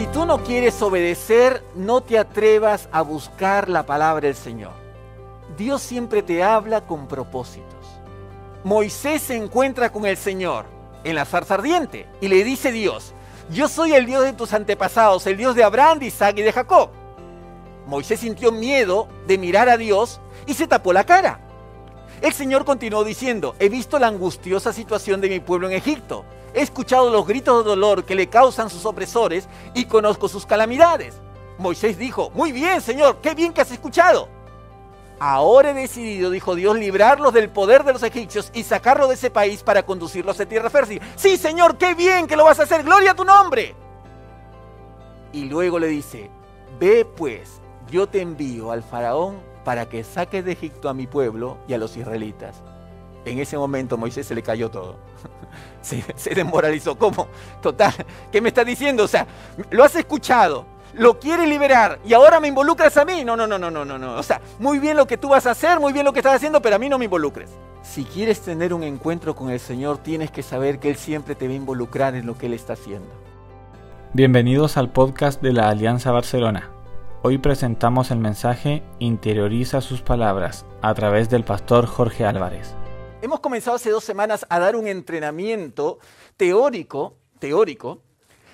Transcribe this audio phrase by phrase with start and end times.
[0.00, 4.72] Si tú no quieres obedecer, no te atrevas a buscar la palabra del Señor.
[5.58, 7.84] Dios siempre te habla con propósitos.
[8.64, 10.64] Moisés se encuentra con el Señor
[11.04, 13.12] en la zarza ardiente y le dice Dios,
[13.50, 16.52] yo soy el Dios de tus antepasados, el Dios de Abraham, de Isaac y de
[16.54, 16.88] Jacob.
[17.86, 21.40] Moisés sintió miedo de mirar a Dios y se tapó la cara.
[22.22, 26.62] El Señor continuó diciendo, he visto la angustiosa situación de mi pueblo en Egipto, he
[26.62, 31.20] escuchado los gritos de dolor que le causan sus opresores y conozco sus calamidades.
[31.58, 34.28] Moisés dijo, muy bien Señor, qué bien que has escuchado.
[35.22, 39.30] Ahora he decidido, dijo Dios, librarlos del poder de los egipcios y sacarlos de ese
[39.30, 41.00] país para conducirlos a tierra fértil.
[41.14, 43.74] Sí, Señor, qué bien que lo vas a hacer, gloria a tu nombre.
[45.32, 46.30] Y luego le dice,
[46.78, 51.58] ve pues, yo te envío al faraón para que saques de Egipto a mi pueblo
[51.68, 52.62] y a los israelitas.
[53.26, 54.96] En ese momento Moisés se le cayó todo.
[55.82, 56.98] Se, se desmoralizó.
[56.98, 57.28] ¿Cómo?
[57.62, 57.94] Total,
[58.30, 59.04] ¿qué me estás diciendo?
[59.04, 59.26] O sea,
[59.70, 63.24] lo has escuchado, lo quiere liberar y ahora me involucras a mí.
[63.24, 64.16] No, no, no, no, no, no, no.
[64.16, 66.34] O sea, muy bien lo que tú vas a hacer, muy bien lo que estás
[66.34, 67.50] haciendo, pero a mí no me involucres.
[67.82, 71.46] Si quieres tener un encuentro con el Señor, tienes que saber que Él siempre te
[71.46, 73.08] va a involucrar en lo que Él está haciendo.
[74.12, 76.70] Bienvenidos al podcast de la Alianza Barcelona.
[77.22, 82.74] Hoy presentamos el mensaje Interioriza sus palabras a través del pastor Jorge Álvarez.
[83.22, 85.98] Hemos comenzado hace dos semanas a dar un entrenamiento
[86.38, 88.02] teórico, teórico,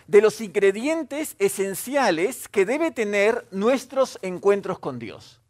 [0.08, 5.40] de los ingredientes esenciales que debe tener nuestros encuentros con Dios.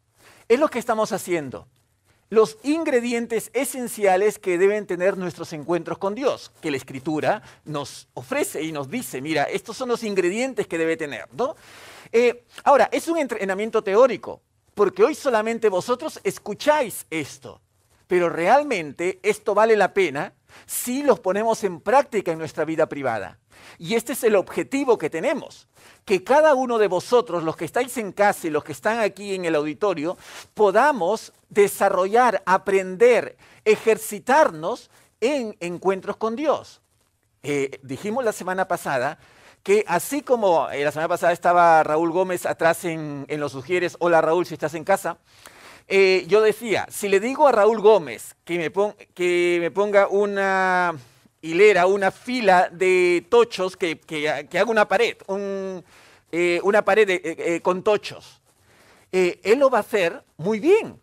[0.49, 1.67] Es lo que estamos haciendo.
[2.29, 8.63] Los ingredientes esenciales que deben tener nuestros encuentros con Dios, que la Escritura nos ofrece
[8.65, 11.57] y nos dice, mira, estos son los ingredientes que debe tener, ¿no?
[12.13, 14.43] Eh, ahora, es un entrenamiento teórico,
[14.75, 17.63] porque hoy solamente vosotros escucháis esto,
[18.07, 20.35] pero realmente esto vale la pena
[20.67, 23.39] si los ponemos en práctica en nuestra vida privada.
[23.79, 25.69] Y este es el objetivo que tenemos,
[26.05, 29.35] que cada uno de vosotros, los que estáis en casa y los que están aquí
[29.35, 30.17] en el auditorio,
[30.55, 34.91] podamos desarrollar, aprender, ejercitarnos
[35.21, 36.81] en encuentros con Dios.
[37.43, 39.19] Eh, dijimos la semana pasada
[39.63, 44.21] que así como eh, la semana pasada estaba Raúl Gómez atrás en, los sugieres, hola
[44.21, 45.19] Raúl si estás en casa,
[45.89, 50.97] eh, yo decía, si le digo a Raúl Gómez que me, ponga una
[51.41, 55.17] hilera, una fila de tochos que, haga una pared,
[56.33, 58.41] eh, una pared eh, con tochos.
[59.13, 61.01] él lo va a hacer muy bien,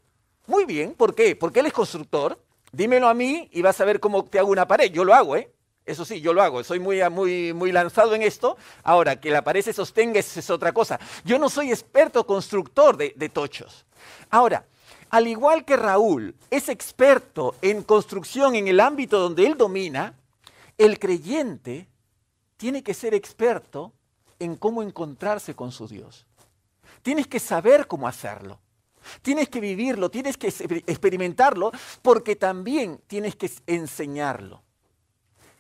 [0.47, 0.93] muy bien.
[0.95, 1.35] ¿Por qué?
[1.35, 2.37] Porque él es constructor.
[2.73, 4.91] Dímelo a mí y vas a ver cómo te hago una pared.
[4.91, 5.49] Yo lo hago, ¿eh?
[5.85, 8.57] Eso sí, yo lo hago, soy muy, muy, muy lanzado en esto.
[8.83, 10.99] Ahora, que la pared se sostenga es otra cosa.
[11.23, 13.85] Yo no soy experto constructor de tochos.
[14.29, 14.65] Ahora,
[15.13, 20.15] al igual que Raúl es experto en construcción en el ámbito donde él domina,
[20.75, 21.87] el creyente
[22.57, 23.93] tiene que ser experto
[24.39, 26.25] en cómo encontrarse con su Dios.
[27.03, 28.59] Tienes que saber cómo hacerlo.
[29.21, 34.63] Tienes que vivirlo, tienes que experimentarlo, porque también tienes que enseñarlo.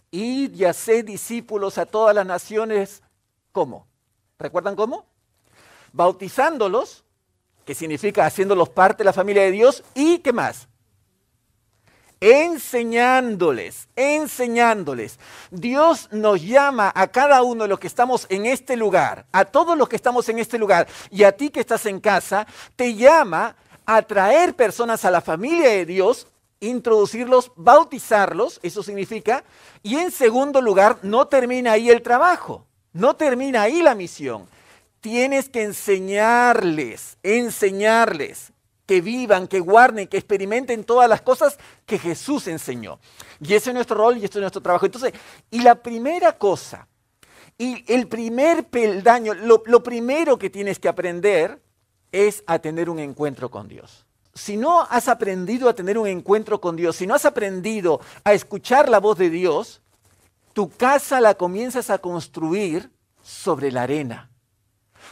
[0.09, 3.03] Y sé discípulos a todas las naciones,
[3.51, 3.85] ¿cómo?
[4.39, 5.05] ¿Recuerdan cómo?
[5.91, 7.02] Bautizándolos,
[7.65, 10.67] que significa haciéndolos parte de la familia de Dios, y ¿qué más?
[12.23, 15.19] enseñándoles, enseñándoles.
[15.51, 19.77] Dios nos llama a cada uno de los que estamos en este lugar, a todos
[19.77, 22.47] los que estamos en este lugar y a ti que estás en casa,
[22.77, 26.27] te llama a traer personas a la familia de Dios,
[26.61, 29.43] introducirlos, bautizarlos, eso significa,
[29.81, 34.47] y en segundo lugar, no termina ahí el trabajo, no termina ahí la misión.
[35.03, 38.53] Tienes que enseñarles, enseñarles
[38.85, 42.99] que vivan, que guarden, que experimenten todas las cosas que Jesús enseñó.
[43.41, 44.85] Y ese es nuestro rol y esto es nuestro trabajo.
[44.85, 45.11] Entonces,
[45.51, 46.87] y la primera cosa,
[47.57, 51.61] y el primer peldaño, lo, lo primero que tienes que aprender
[52.13, 54.05] es a tener un encuentro con Dios.
[54.33, 58.31] Si no has aprendido a tener un encuentro con Dios, si no has aprendido a
[58.31, 59.81] escuchar la voz de Dios,
[60.53, 62.89] tu casa la comienzas a construir
[63.21, 64.29] sobre la arena.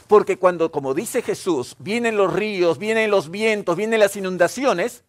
[0.06, 5.04] Porque cuando, como dice Jesús, vienen los ríos, vienen los vientos, vienen las inundaciones,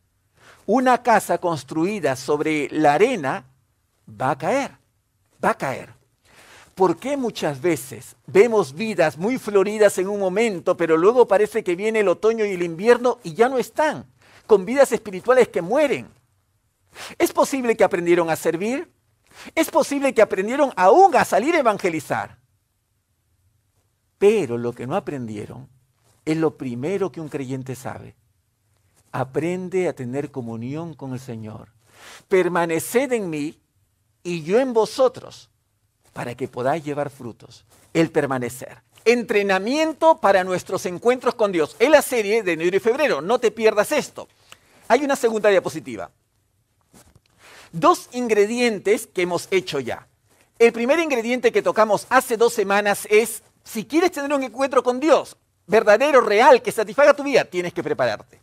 [0.66, 3.46] una casa construida sobre la arena
[4.10, 4.72] va a caer,
[5.44, 5.90] va a caer.
[6.76, 11.76] ¿Por qué muchas veces vemos vidas muy floridas en un momento, pero luego parece que
[11.76, 14.06] viene el otoño y el invierno y ya no están,
[14.48, 16.08] con vidas espirituales que mueren?
[17.18, 18.92] ¿Es posible que aprendieron a servir?
[19.54, 22.38] ¿Es posible que aprendieron aún a salir a evangelizar?
[24.24, 25.68] Pero lo que no aprendieron
[26.24, 28.16] es lo primero que un creyente sabe.
[29.12, 31.74] Aprende a tener comunión con el Señor.
[32.30, 33.60] Permaneced en mí
[34.24, 35.50] y yo en vosotros.
[36.14, 38.82] para que podáis llevar frutos, el permanecer.
[39.04, 41.76] Entrenamiento para nuestros encuentros con Dios.
[41.78, 44.30] Es la serie de enero y febrero, no te pierdas esto.
[44.88, 46.12] Hay una segunda diapositiva.
[47.74, 50.08] Dos ingredientes que hemos hecho ya.
[50.60, 55.00] El primer ingrediente que tocamos hace dos semanas es, si quieres tener un encuentro con
[55.00, 55.38] Dios,
[55.68, 58.42] verdadero, real, que satisfaga tu vida, tienes que prepararte.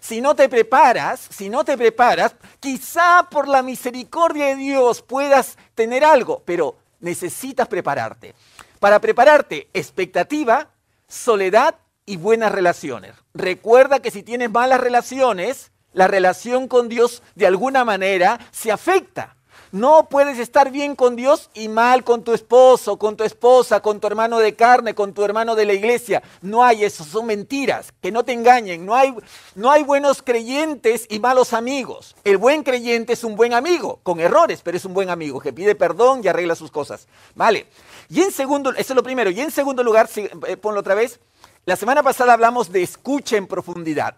[0.00, 5.56] Si no te preparas, si no te preparas, quizá por la misericordia de Dios puedas
[5.74, 8.34] tener algo, pero necesitas prepararte.
[8.80, 10.68] Para prepararte, expectativa,
[11.06, 13.14] soledad y buenas relaciones.
[13.32, 19.36] Recuerda que si tienes malas relaciones, la relación con Dios de alguna manera se afecta.
[19.72, 24.00] No puedes estar bien con Dios y mal con tu esposo, con tu esposa, con
[24.00, 26.22] tu hermano de carne, con tu hermano de la iglesia.
[26.42, 28.84] No hay eso, son mentiras, que no te engañen.
[28.84, 29.14] No hay,
[29.54, 32.14] no hay buenos creyentes y malos amigos.
[32.22, 35.54] El buen creyente es un buen amigo, con errores, pero es un buen amigo que
[35.54, 37.08] pide perdón y arregla sus cosas.
[37.34, 37.66] Vale.
[38.10, 39.30] Y en segundo, eso es lo primero.
[39.30, 41.18] Y en segundo lugar, eh, ponlo otra vez.
[41.64, 44.16] La semana pasada hablamos de escucha en profundidad.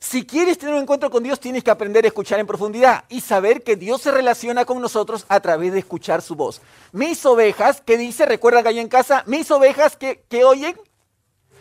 [0.00, 3.20] Si quieres tener un encuentro con Dios, tienes que aprender a escuchar en profundidad y
[3.20, 6.60] saber que Dios se relaciona con nosotros a través de escuchar su voz.
[6.92, 8.24] Mis ovejas, ¿qué dice?
[8.24, 10.78] Recuerda que hay en casa, mis ovejas que, que oyen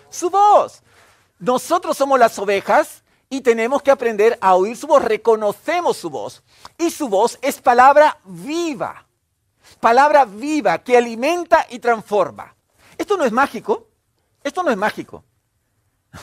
[0.10, 0.84] su voz.
[1.39, 5.04] Nosotros somos las ovejas y tenemos que aprender a oír su voz.
[5.04, 6.44] Reconocemos su voz.
[6.78, 9.06] Y su voz es palabra viva.
[9.80, 12.56] Palabra viva que alimenta y transforma.
[12.98, 13.88] Esto no es mágico.
[14.44, 15.24] Esto no es mágico.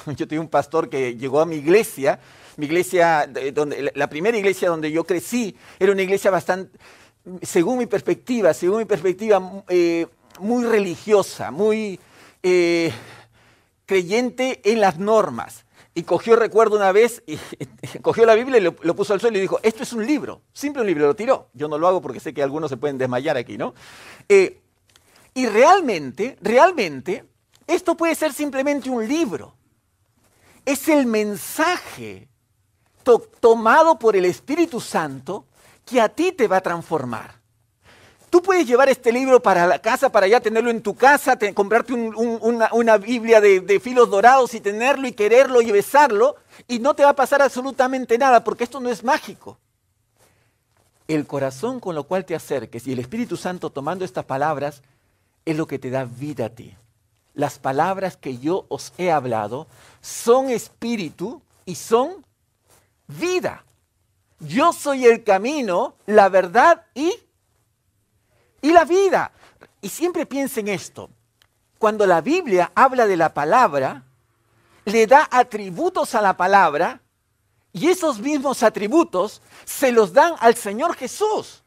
[0.16, 2.18] Yo tenía un pastor que llegó a mi iglesia,
[2.56, 6.78] mi iglesia, donde, la primera iglesia donde yo crecí, era una iglesia bastante,
[7.42, 10.06] según mi perspectiva, según mi perspectiva, eh,
[10.38, 11.98] muy religiosa, muy
[12.42, 12.92] eh,
[13.86, 15.64] creyente en las normas.
[15.96, 17.38] Y cogió, recuerdo una vez, y,
[18.02, 20.82] cogió la Biblia y lo, puso al suelo y dijo, esto es un libro, simple
[20.82, 21.48] un libro, lo tiró.
[21.54, 23.74] Yo no lo hago porque sé que algunos se pueden desmayar aquí, ¿no?
[24.28, 24.60] Eh,
[25.34, 27.24] y realmente, realmente,
[27.66, 29.54] esto puede ser simplemente un libro
[30.64, 32.28] es el mensaje
[33.40, 35.44] tomado por el Espíritu Santo
[35.84, 37.34] que a ti te va a transformar.
[38.30, 41.92] Tú puedes llevar este libro para la casa, para ya tenerlo en tu casa, comprarte
[41.92, 46.34] una, Biblia de, de, filos dorados y tenerlo y quererlo y besarlo,
[46.66, 49.58] y no te va a pasar absolutamente nada, porque esto no es mágico.
[51.06, 54.82] El corazón con lo cual te acerques y el Espíritu Santo tomando estas palabras
[55.44, 56.74] es lo que te da vida a ti
[57.34, 59.66] las palabras que yo os he hablado
[60.00, 62.24] son espíritu y son
[63.06, 63.64] vida.
[64.40, 67.14] Yo soy el camino, la verdad y,
[68.62, 69.32] y la vida.
[69.80, 71.10] Y siempre piensen esto.
[71.78, 74.04] Cuando la Biblia habla de la palabra,
[74.84, 77.00] le da atributos a la palabra
[77.72, 81.62] y esos mismos atributos se los dan al Señor Jesús.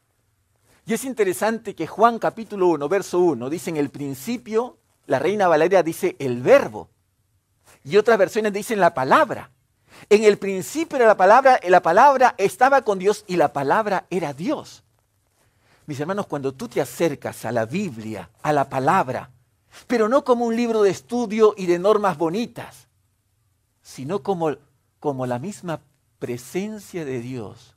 [0.85, 4.77] Y es interesante que Juan capítulo 1, verso 1 dice en el principio
[5.07, 6.89] la reina Valeria dice el verbo.
[7.83, 9.51] Y otras versiones dicen la palabra.
[10.09, 14.33] En el principio era la palabra, la palabra estaba con Dios y la palabra era
[14.33, 14.83] Dios.
[15.85, 19.31] Mis hermanos, cuando tú te acercas a la Biblia, a la palabra,
[19.87, 22.87] pero no como un libro de estudio y de normas bonitas,
[23.81, 24.57] sino como,
[24.99, 25.79] como la misma
[26.19, 27.75] presencia de Dios,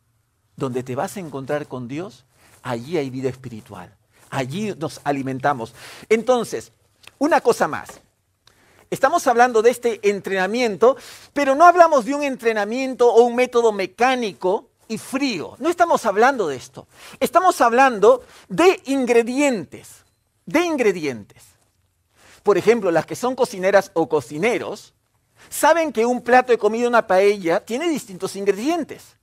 [0.56, 2.25] donde te vas a encontrar con Dios,
[2.62, 3.97] allí hay vida espiritual,
[4.29, 5.73] allí nos alimentamos.
[6.09, 6.73] Entonces,
[7.20, 8.00] una cosa más.
[8.90, 10.97] Estamos hablando de este entrenamiento,
[11.33, 15.54] pero no hablamos de un entrenamiento o un método mecánico y frío.
[15.59, 16.88] No estamos hablando de esto.
[17.21, 20.04] Estamos hablando de ingredientes,
[20.47, 21.45] de ingredientes.
[22.42, 24.95] Por ejemplo, las que son cocineras o cocineros
[25.50, 29.20] saben que un plato de comida, una paella, tiene distintos ingredientes.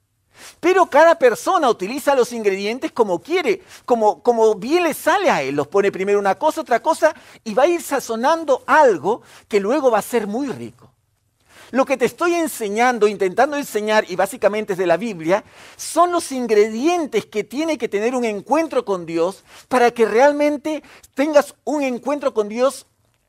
[0.60, 5.56] Pero cada persona utiliza los ingredientes como quiere, como, como bien le sale a él.
[5.56, 7.14] Los pone primero una cosa, otra cosa,
[7.44, 10.92] y va a ir sazonando algo que luego va a ser muy rico.
[11.72, 15.44] Lo que te estoy enseñando, intentando enseñar, y básicamente es de la Biblia,
[15.76, 20.82] son los ingredientes que tiene que tener un encuentro con Dios para que realmente
[21.14, 22.88] tengas un encuentro con Dios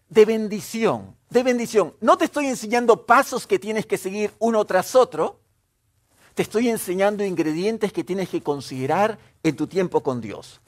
[0.09, 1.95] de bendición, de bendición.
[2.01, 5.41] No te estoy enseñando pasos que tienes que seguir uno tras otro,
[6.39, 10.61] te estoy enseñando ingredientes que tienes que considerar en tu tiempo con Dios.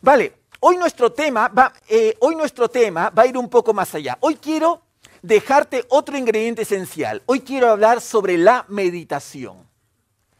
[0.00, 3.92] Vale, hoy nuestro tema va, eh, hoy nuestro tema va a ir un poco más
[3.92, 4.16] allá.
[4.20, 4.82] Hoy quiero
[5.20, 7.24] dejarte otro ingrediente esencial.
[7.26, 9.66] Hoy quiero hablar sobre la meditación.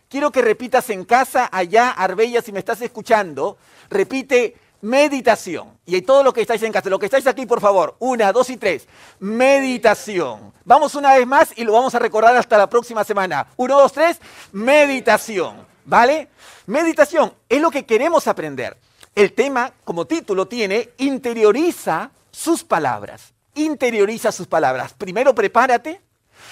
[0.08, 3.58] Quiero que repitas en casa, allá, Arbella, si me estás escuchando,
[3.88, 5.78] repite meditación.
[5.86, 8.50] Y todo lo que estáis en casa, lo que estáis aquí, por favor, una, dos
[8.50, 8.86] y tres.
[9.18, 10.52] Meditación.
[10.64, 13.46] Vamos una vez más y lo vamos a recordar hasta la próxima semana.
[13.56, 14.18] Uno, dos, tres.
[14.52, 15.66] Meditación.
[15.84, 16.28] ¿Vale?
[16.66, 18.76] Meditación es lo que queremos aprender.
[19.16, 23.32] el tema, como título tiene, interioriza sus palabras.
[23.54, 24.94] Interioriza sus palabras.
[24.94, 26.00] Primero, prepárate.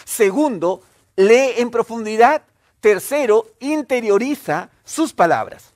[0.05, 0.83] Segundo,
[1.17, 2.43] lee en profundidad.
[2.81, 5.73] Tercero, interioriza sus palabras.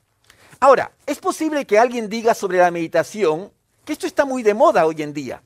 [0.63, 3.51] Ahora, es posible que alguien diga sobre la meditación
[3.83, 5.43] que esto está muy de moda hoy en día.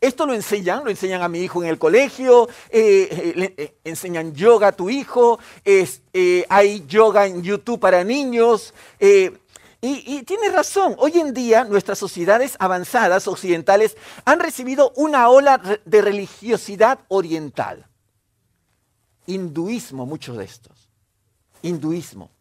[0.00, 4.32] Esto lo enseñan, lo enseñan a mi hijo en el colegio, eh, eh, eh, enseñan
[4.32, 5.40] yoga a tu hijo,
[6.48, 8.72] hay yoga en YouTube para niños.
[9.00, 9.32] y,
[9.80, 16.00] y tienes razón, hoy en día nuestras sociedades avanzadas occidentales han recibido una ola de
[16.00, 17.88] religiosidad oriental.
[19.26, 20.88] Hinduismo, muchos de estos.
[21.60, 22.33] Hinduismo.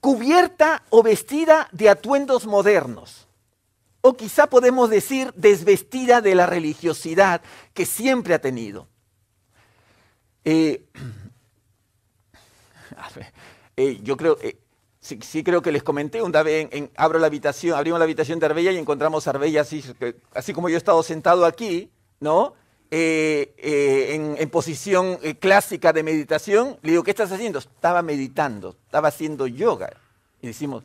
[0.00, 3.28] Cubierta o vestida de atuendos modernos
[4.02, 7.42] o quizá podemos decir desvestida de la religiosidad
[7.74, 8.88] que siempre ha tenido.
[10.44, 10.84] Eh,
[13.76, 14.58] eh, yo creo, eh,
[15.00, 18.46] sí, creo que les comenté una vez, en, abro la habitación, abrimos la habitación de
[18.46, 19.84] Arbella y encontramos a Arbella así,
[20.32, 21.90] así como yo he estado sentado aquí,
[22.20, 22.54] ¿no?
[22.90, 27.58] En, en, posición clásica de meditación, le digo, ¿qué estás haciendo?
[27.58, 29.90] Estaba meditando, estaba haciendo yoga.
[30.42, 30.82] Y decimos,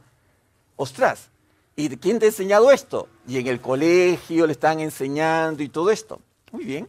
[0.76, 1.30] ostras,
[1.76, 3.10] ¿Y quién te ha enseñado esto?
[3.28, 6.22] Y en el colegio le están enseñando y todo esto.
[6.52, 6.88] Muy bien,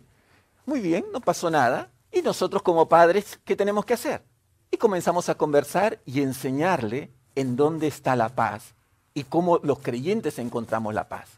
[0.64, 1.90] muy bien, no pasó nada.
[2.12, 4.22] Y nosotros como padres, ¿qué tenemos que hacer?
[4.70, 8.74] Y comenzamos a conversar y enseñarle en dónde está la paz
[9.12, 11.30] y cómo los creyentes encontramos la paz.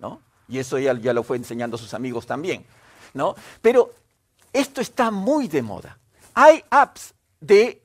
[0.00, 0.20] ¿no?
[0.48, 2.64] Y eso ya, ya lo fue enseñando a sus amigos también.
[3.16, 3.34] ¿No?
[3.60, 3.92] Pero
[4.52, 5.98] esto está muy de moda.
[6.34, 7.82] Hay apps de,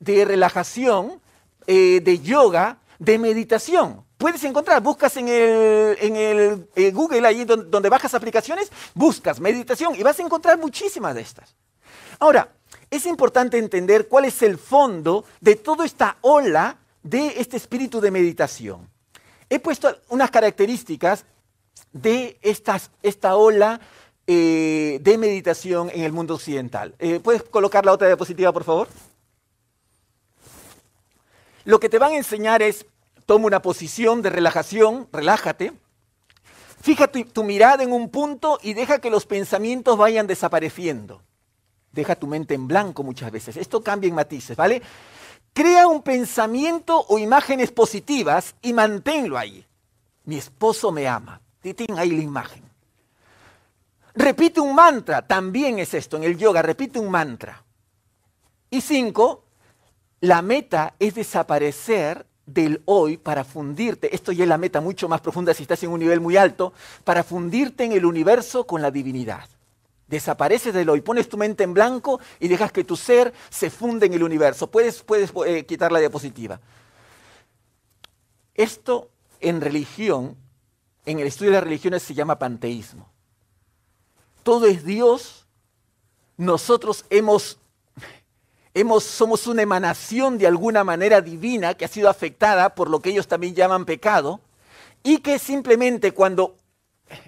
[0.00, 1.20] de relajación,
[1.66, 8.14] eh, de yoga, de meditación puedes encontrar, buscas en el, eh, Google, ahí donde, bajas
[8.14, 11.54] aplicaciones, buscas meditación y vas a encontrar muchísimas de estas.
[12.18, 12.48] Ahora,
[12.90, 18.10] es importante entender cuál es el fondo de toda esta ola de este espíritu de
[18.10, 18.88] meditación.
[19.50, 21.26] He puesto unas características
[21.92, 22.38] de
[23.02, 23.78] esta ola
[24.26, 26.94] eh, de meditación en el mundo occidental.
[26.98, 28.88] Eh, ¿Puedes colocar la otra diapositiva, por favor?
[31.64, 32.86] Lo que te van a enseñar es
[33.26, 35.72] Toma una posición de relajación, relájate.
[36.82, 41.22] Fija tu, mirada en un punto y deja que los pensamientos vayan desapareciendo.
[41.90, 43.56] Deja tu mente en blanco muchas veces.
[43.56, 44.82] Esto cambia en matices, ¿vale?
[45.54, 49.64] Crea un pensamiento o imágenes positivas y manténlo ahí.
[50.24, 51.40] Mi esposo me ama.
[51.62, 52.62] Titín ahí la imagen.
[54.14, 57.64] Repite un mantra, también es esto en el yoga, repite un mantra.
[58.70, 59.44] Y cinco,
[60.20, 65.20] la meta es desaparecer del hoy para fundirte, esto ya es la meta mucho más
[65.20, 68.90] profunda si estás en un nivel muy alto, para fundirte en el universo con la
[68.90, 69.48] divinidad.
[70.06, 74.06] Desapareces del hoy, pones tu mente en blanco y dejas que tu ser se funde
[74.06, 74.70] en el universo.
[74.70, 76.60] Puedes, puedes eh, quitar la diapositiva.
[78.54, 80.36] Esto en religión,
[81.06, 83.13] en el estudio de las religiones se llama panteísmo.
[84.44, 85.46] Todo es Dios.
[86.36, 87.58] Nosotros hemos
[89.00, 93.28] somos una emanación de alguna manera divina que ha sido afectada por lo que ellos
[93.28, 94.40] también llaman pecado
[95.02, 96.56] y que simplemente cuando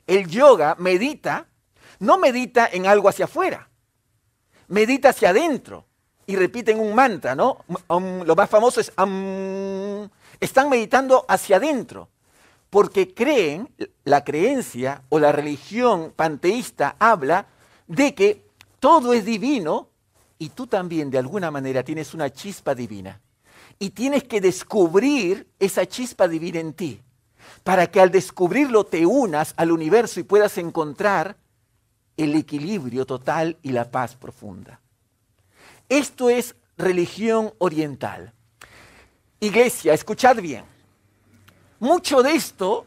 [0.07, 1.47] el yoga medita,
[2.01, 3.69] no medita en algo hacia afuera,
[4.67, 5.87] medita hacia adentro
[6.27, 7.65] y repiten un mantra, ¿no?
[7.89, 8.93] lo más famoso es
[10.41, 12.09] están meditando hacia adentro
[12.77, 13.71] porque creen,
[14.05, 17.47] la creencia o la religión panteísta habla
[17.87, 18.45] de que
[18.81, 19.89] todo es divino
[20.39, 23.23] y tú también de alguna manera tienes una chispa divina.
[23.79, 27.01] Y tienes que descubrir esa chispa divina en ti,
[27.65, 31.39] para que al descubrirlo te unas al universo y puedas encontrar
[32.19, 34.83] el equilibrio total y la paz profunda.
[35.89, 38.35] Esto es religión oriental.
[39.41, 40.76] Iglesia, escuchad bien.
[41.79, 42.87] Mucho de esto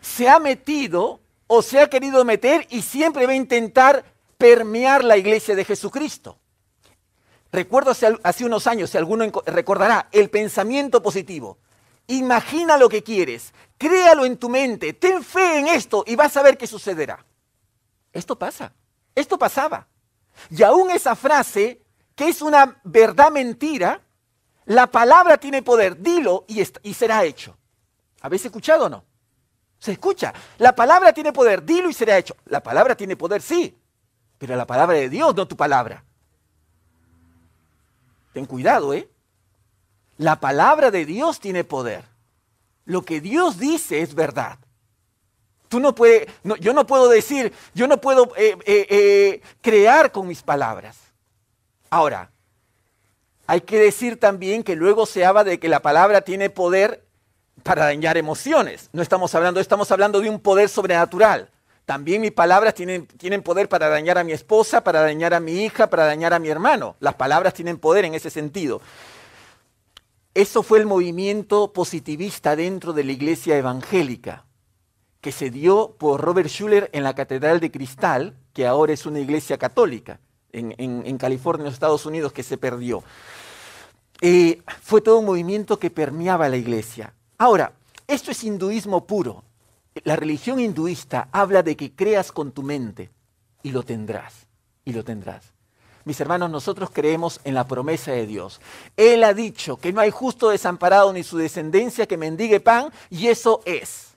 [0.00, 4.04] se ha metido o se ha querido meter y siempre va a intentar
[4.38, 6.38] permear la iglesia de Jesucristo.
[7.52, 7.90] Recuerdo
[8.22, 11.58] hace, unos años, si alguno recordará, el pensamiento positivo.
[12.06, 16.42] Imagina lo que quieres, créalo en tu mente, ten fe en esto y vas a
[16.42, 17.24] ver qué sucederá.
[18.12, 18.72] Esto pasa,
[19.14, 19.86] esto pasaba.
[20.50, 21.82] Y aún esa frase,
[22.14, 24.00] que es una verdad mentira,
[24.66, 27.56] la palabra tiene poder, dilo y, y será hecho.
[28.20, 29.04] ¿Habéis escuchado o no?
[29.78, 30.32] Se escucha.
[30.58, 32.36] La palabra tiene poder, dilo y será hecho.
[32.46, 33.76] La palabra tiene poder, sí,
[34.38, 36.04] pero la palabra de Dios, no tu palabra.
[38.32, 39.08] Ten cuidado, ¿eh?
[40.18, 42.04] La palabra de Dios tiene poder.
[42.84, 44.58] Lo que Dios dice es verdad.
[45.68, 46.26] Tú no puedes,
[46.60, 50.98] yo no puedo decir, yo no puedo eh, eh, eh, crear con mis palabras.
[51.88, 52.30] Ahora,
[53.46, 57.04] hay que decir también que luego se habla de que la palabra tiene poder
[57.62, 58.88] para dañar emociones.
[58.92, 61.50] No estamos hablando, estamos hablando de un poder sobrenatural.
[61.84, 65.64] También mis palabras tienen, tienen, poder para dañar a mi esposa, para dañar a mi
[65.64, 66.96] hija, para dañar a mi hermano.
[67.00, 68.80] Las palabras tienen poder en ese sentido.
[70.34, 74.44] Eso fue el movimiento positivista dentro de la iglesia evangélica,
[75.20, 79.18] que se dio por Robert Schuller en la Catedral de Cristal, que ahora es una
[79.18, 80.20] iglesia católica
[80.52, 83.02] en, en California, en los Estados Unidos, que se perdió.
[84.20, 87.14] Eh, fue todo un movimiento que permeaba la iglesia.
[87.40, 87.72] Ahora,
[88.06, 89.42] esto es hinduismo puro.
[90.04, 93.08] La religión hinduista habla de que creas con tu mente
[93.62, 94.46] y lo tendrás,
[94.84, 95.54] y lo tendrás.
[96.04, 98.60] Mis hermanos, nosotros creemos en la promesa de Dios.
[98.94, 103.28] Él ha dicho que no hay justo desamparado ni su descendencia que mendigue pan, y
[103.28, 104.08] eso es.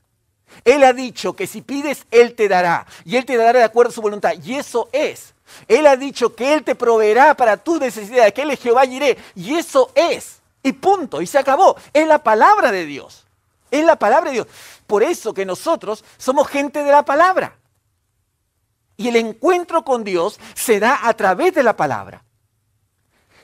[0.65, 3.91] Él ha dicho que si pides, Él te dará, y Él te dará de acuerdo
[3.91, 5.33] a su voluntad, y eso es.
[5.69, 9.17] Él ha dicho que Él te proveerá para tus necesidades, que Él es Jehová iré.
[9.33, 10.42] Y eso es.
[10.63, 11.21] Y punto.
[11.21, 11.75] Y se acabó.
[11.91, 13.25] Es la palabra de Dios.
[13.69, 14.47] Es la palabra de Dios.
[14.87, 17.57] Por eso que nosotros somos gente de la palabra.
[18.95, 22.23] Y el encuentro con Dios se da a través de la palabra.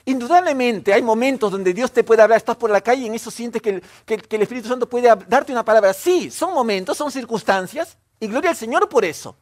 [0.06, 3.30] Indudablemente hay momentos donde Dios te puede hablar, estás por la calle y en eso
[3.30, 5.94] sientes que el, Espíritu Santo puede darte una palabra.
[5.94, 9.36] Sí, son momentos, son circunstancias, y gloria al Señor por eso.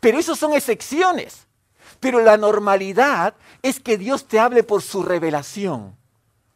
[0.00, 1.46] Pero eso son excepciones.
[2.00, 5.97] Pero la normalidad es que Dios te hable por su revelación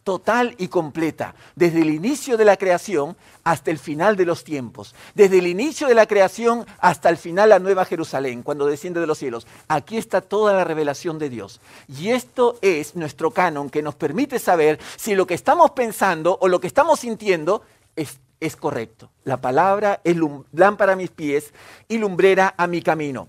[0.05, 4.95] total y completa, desde el inicio de la creación hasta el final de los tiempos,
[5.15, 9.07] desde el inicio de la creación hasta el final la nueva Jerusalén, cuando desciende de
[9.07, 9.47] los cielos.
[9.69, 11.61] Aquí está toda la revelación de Dios.
[11.89, 16.49] Y esto es nuestro canon que nos permite saber si lo que estamos pensando o
[16.49, 17.63] lo que estamos sintiendo
[17.97, 19.11] es, es correcto.
[19.25, 20.17] La palabra es
[20.53, 21.53] lámpara a mis pies
[21.89, 23.29] y lumbrera a mi camino.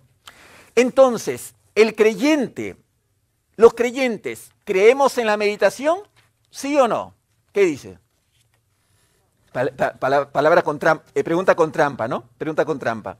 [0.76, 2.78] Entonces, el creyente,
[3.56, 6.00] los creyentes, ¿creemos en la meditación?
[6.54, 7.16] ¿Sí o no?
[7.52, 7.98] ¿Qué dice?
[9.52, 12.30] palabra con trampa, eh, pregunta con trampa, ¿no?
[12.38, 13.18] Pregunta con trampa.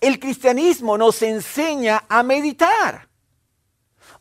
[0.00, 3.08] el cristianismo nos enseña a meditar.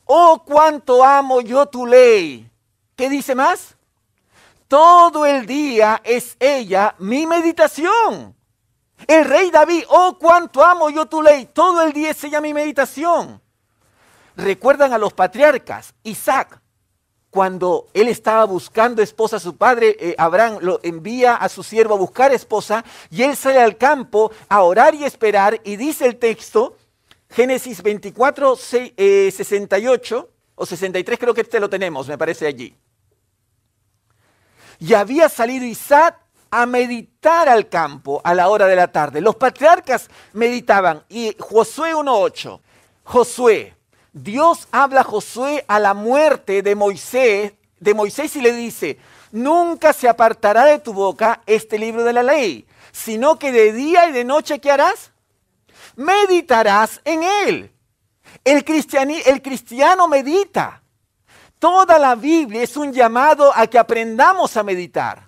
[0.05, 2.49] Oh, cuánto amo yo tu ley.
[2.95, 3.75] ¿Qué dice más?
[4.67, 8.35] Todo el día es ella mi meditación.
[9.05, 11.45] El rey David, oh, cuánto amo yo tu ley.
[11.53, 13.44] Todo el día es ella mi meditación.
[14.37, 16.59] Recuerdan a los patriarcas, Isaac,
[17.35, 21.97] cuando él estaba buscando esposa, su padre eh, Abraham lo envía a su siervo a
[21.97, 26.77] buscar esposa y él sale al campo a orar y esperar y dice el texto,
[27.29, 32.73] Génesis 24, 68 o 63, creo que este lo tenemos, me parece allí.
[34.79, 36.17] Y había salido Isaac
[36.51, 39.19] a meditar al campo a la hora de la tarde.
[39.19, 42.61] Los patriarcas meditaban y Josué 1.8,
[43.03, 43.74] Josué,
[44.15, 47.51] Dios habla a Josué a la muerte de Moisés,
[47.81, 48.97] de Moisés y le dice,
[49.33, 54.07] nunca se apartará de tu boca este libro de la ley, sino que de día
[54.07, 55.11] y de noche ¿qué harás?
[55.97, 57.73] Meditarás en él.
[58.45, 58.63] El,
[59.25, 60.81] el cristiano medita.
[61.59, 65.27] Toda la Biblia es un llamado a que aprendamos a meditar.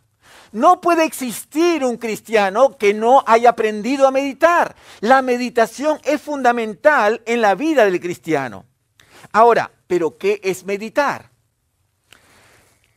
[0.54, 4.78] No puede existir un cristiano que no haya aprendido a meditar.
[5.02, 8.64] La meditación es fundamental en la vida del cristiano.
[9.32, 11.30] Ahora, ¿pero qué es meditar?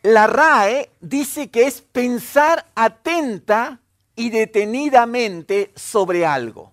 [0.02, 3.80] La RAE dice que es pensar atenta
[4.16, 6.72] y detenidamente sobre algo.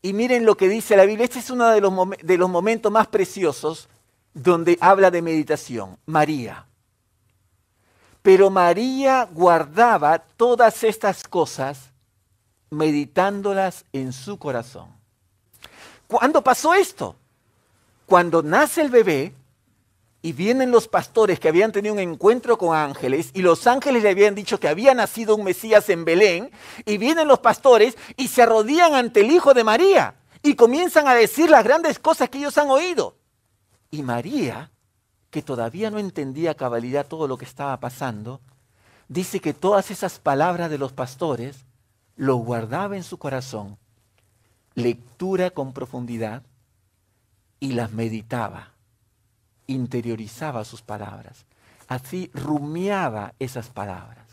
[0.00, 1.24] Y miren lo que dice la Biblia.
[1.24, 3.88] Este es uno de los, de los momentos más preciosos
[4.34, 5.98] donde habla de meditación.
[6.06, 6.66] María.
[8.22, 11.90] Pero María guardaba todas estas cosas
[12.70, 14.88] meditándolas en su corazón.
[16.08, 17.16] ¿Cuándo pasó esto?
[18.12, 19.32] Cuando nace el bebé
[20.20, 24.10] y vienen los pastores que habían tenido un encuentro con ángeles y los ángeles le
[24.10, 26.50] habían dicho que había nacido un Mesías en Belén
[26.84, 31.14] y vienen los pastores y se arrodillan ante el Hijo de María y comienzan a
[31.14, 33.16] decir las grandes cosas que ellos han oído.
[33.90, 34.70] Y María
[35.30, 38.42] que todavía no entendía cabalidad todo lo que estaba pasando,
[39.08, 41.64] dice que todas esas palabras de los pastores
[42.16, 43.78] lo guardaba en su corazón,
[44.74, 46.42] lectura con profundidad,
[47.62, 48.70] y las meditaba,
[49.68, 51.46] interiorizaba sus palabras.
[51.86, 54.26] Así rumiaba esas palabras.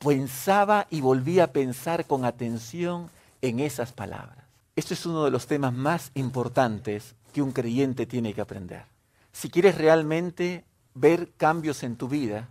[0.00, 3.10] Pensaba y volvía a pensar con atención
[3.42, 4.44] en esas palabras.
[4.74, 8.86] Esto es uno de los temas más importantes que un creyente tiene que aprender.
[9.30, 12.48] Si quieres realmente ver cambios en tu vida,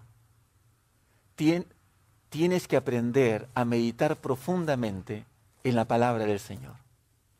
[1.35, 5.25] tienes que aprender a meditar profundamente
[5.65, 6.75] en la palabra del Señor.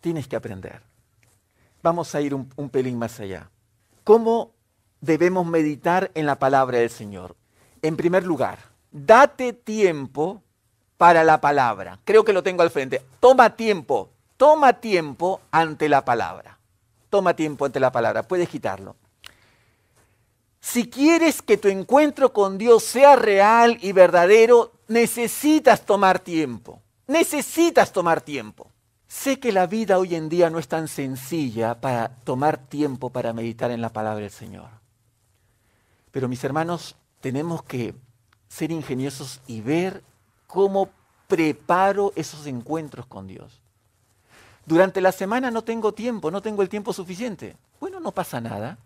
[0.02, 0.91] Tienes que aprender.
[1.84, 3.50] Vamos a ir un, pelín más allá.
[4.04, 4.52] ¿Cómo
[5.00, 7.36] debemos meditar en la palabra del Señor?
[7.82, 8.60] En primer lugar,
[8.92, 10.44] date tiempo
[10.98, 12.00] para la palabra.
[12.04, 13.02] Creo que lo tengo al frente.
[13.20, 16.60] Toma tiempo, toma tiempo ante la palabra.
[17.10, 18.24] Toma tiempo ante la palabra.
[18.24, 18.96] Puedes quitarlo.
[20.60, 26.82] Si quieres que tu encuentro con Dios sea real y verdadero, necesitas tomar tiempo.
[27.08, 28.71] Necesitas tomar tiempo.
[29.12, 33.34] Sé que la vida hoy en día no es tan sencilla para tomar tiempo para
[33.34, 34.70] meditar en la palabra del Señor.
[36.12, 37.94] Pero mis hermanos, tenemos que
[38.48, 40.02] ser ingeniosos y ver
[40.48, 40.88] cómo
[41.28, 43.60] preparo esos encuentros con Dios.
[44.66, 47.58] Durante la semana no tengo tiempo, no tengo el tiempo suficiente.
[47.82, 48.78] Bueno, no pasa nada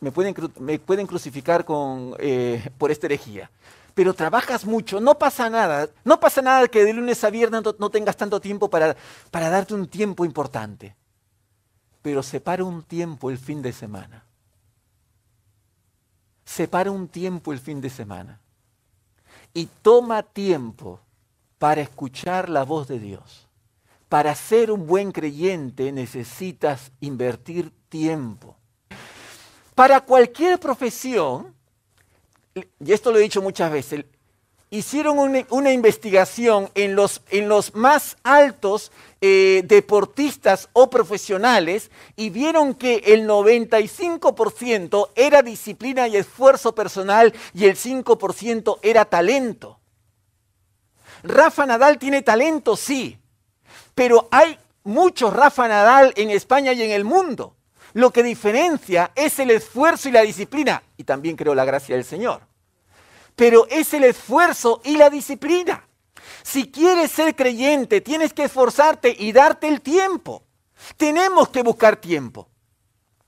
[0.00, 1.66] me pueden, crucificar
[2.18, 3.50] eh, por esta herejía.
[4.00, 5.90] Pero trabajas mucho, no pasa nada.
[6.04, 8.96] No pasa nada que de lunes a viernes no, tengas tanto tiempo para,
[9.30, 10.96] para darte un tiempo importante.
[12.00, 14.24] Pero separa un tiempo el fin de semana.
[16.46, 18.40] Separa un tiempo el fin de semana.
[19.52, 20.98] Y toma tiempo
[21.58, 23.48] para escuchar la voz de Dios.
[24.08, 28.56] Para ser un buen creyente necesitas invertir tiempo
[29.80, 31.54] para cualquier profesión,
[32.54, 34.04] y esto lo he dicho muchas veces,
[34.70, 42.74] hicieron una, investigación en los, en los, más altos eh, deportistas o profesionales y vieron
[42.74, 49.80] que el 95% era disciplina y esfuerzo personal y el 5% era talento.
[51.22, 53.18] Rafa Nadal tiene talento, sí,
[53.94, 57.56] pero hay muchos Rafa Nadal en España y en el mundo.
[57.92, 62.04] Lo que diferencia es el esfuerzo y la disciplina, y también creo la gracia del
[62.04, 62.42] Señor.
[63.36, 65.86] Pero es el esfuerzo y la disciplina.
[66.42, 70.42] Si quieres ser creyente, tienes que esforzarte y darte el tiempo.
[70.96, 72.48] Tenemos que buscar tiempo.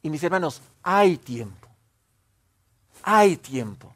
[0.02, 1.68] Y mis hermanos, hay tiempo.
[3.02, 3.94] Hay tiempo.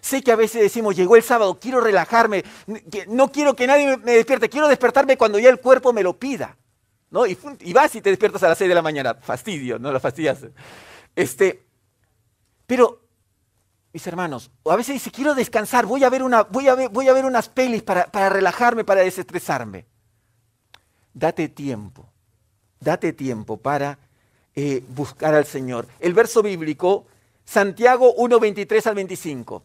[0.00, 2.44] Sé que a veces decimos, llegó el sábado, quiero relajarme,
[3.08, 6.56] no quiero que nadie me despierte, quiero despertarme cuando ya el cuerpo me lo pida.
[7.10, 7.26] ¿No?
[7.26, 7.36] Y,
[7.72, 9.14] vas y te despiertas a las 6 de la mañana.
[9.14, 10.40] Fastidio, no lo fastidias.
[11.16, 11.64] Este,
[12.66, 13.00] pero,
[13.92, 17.08] mis hermanos, a veces dice, quiero descansar, voy a ver, una, voy a ver, voy
[17.08, 19.86] a ver unas pelis para, relajarme, para desestresarme.
[21.14, 22.08] Date tiempo,
[22.78, 23.98] date tiempo para
[24.54, 25.88] eh, buscar al Señor.
[25.98, 27.06] El verso bíblico,
[27.44, 29.64] Santiago 1, 23 al 25.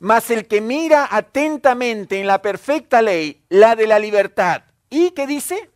[0.00, 5.26] Mas el que mira atentamente en la perfecta ley, la de la libertad, ¿y qué
[5.26, 5.70] dice?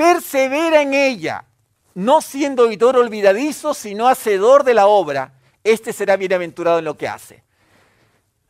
[0.00, 1.44] Persevera en ella,
[1.94, 7.06] no siendo oidor olvidadizo, sino hacedor de la obra, este será bienaventurado en lo que
[7.06, 7.44] hace.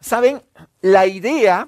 [0.01, 0.45] ¿Saben?
[0.81, 1.67] La idea,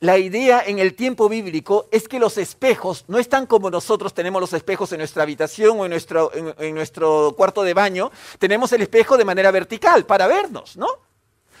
[0.00, 4.40] la idea en el tiempo bíblico es que los espejos no están como nosotros tenemos
[4.40, 8.10] los espejos en nuestra habitación o en nuestro, en, nuestro cuarto de baño.
[8.40, 10.88] Tenemos el espejo de manera vertical para vernos, ¿no?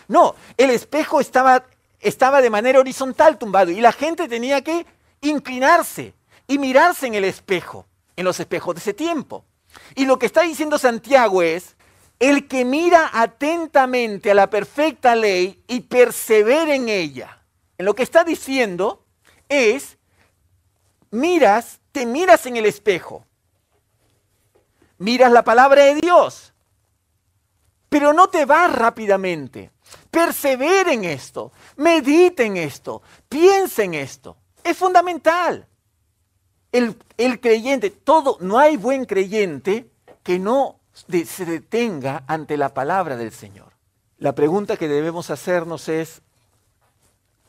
[0.08, 1.64] No, el espejo estaba,
[2.00, 4.84] estaba de manera horizontal tumbado y la gente tenía que
[5.20, 6.12] inclinarse
[6.52, 9.46] y mirarse en el espejo, en los espejos de ese tiempo.
[9.94, 11.76] Y lo que está diciendo Santiago es,
[12.18, 17.42] el que mira atentamente a la perfecta ley y persevera en ella.
[17.78, 19.02] En lo que está diciendo
[19.48, 19.96] es,
[21.10, 23.24] miras, te miras en el espejo,
[24.98, 26.52] miras la palabra de Dios,
[27.88, 29.70] pero no te vas rápidamente.
[30.10, 34.36] Persevera en esto, medita en esto, piensa en esto.
[34.62, 35.66] Es fundamental.
[36.72, 36.96] El,
[37.40, 39.90] creyente, todo, no hay buen creyente
[40.22, 43.72] que no se detenga ante la palabra del Señor.
[44.18, 46.22] La pregunta que debemos hacernos es,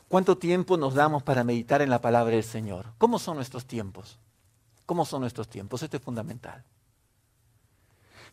[0.10, 2.88] ¿cuánto tiempo nos damos para meditar en la palabra del Señor?
[2.98, 4.20] ¿Cómo son nuestros tiempos?
[4.86, 5.82] ¿Cómo son nuestros tiempos?
[5.84, 6.62] Esto es fundamental.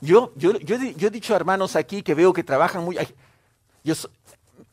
[0.00, 2.98] Yo, yo, yo, yo he dicho a hermanos aquí que veo que trabajan muy...
[3.84, 3.94] Yo,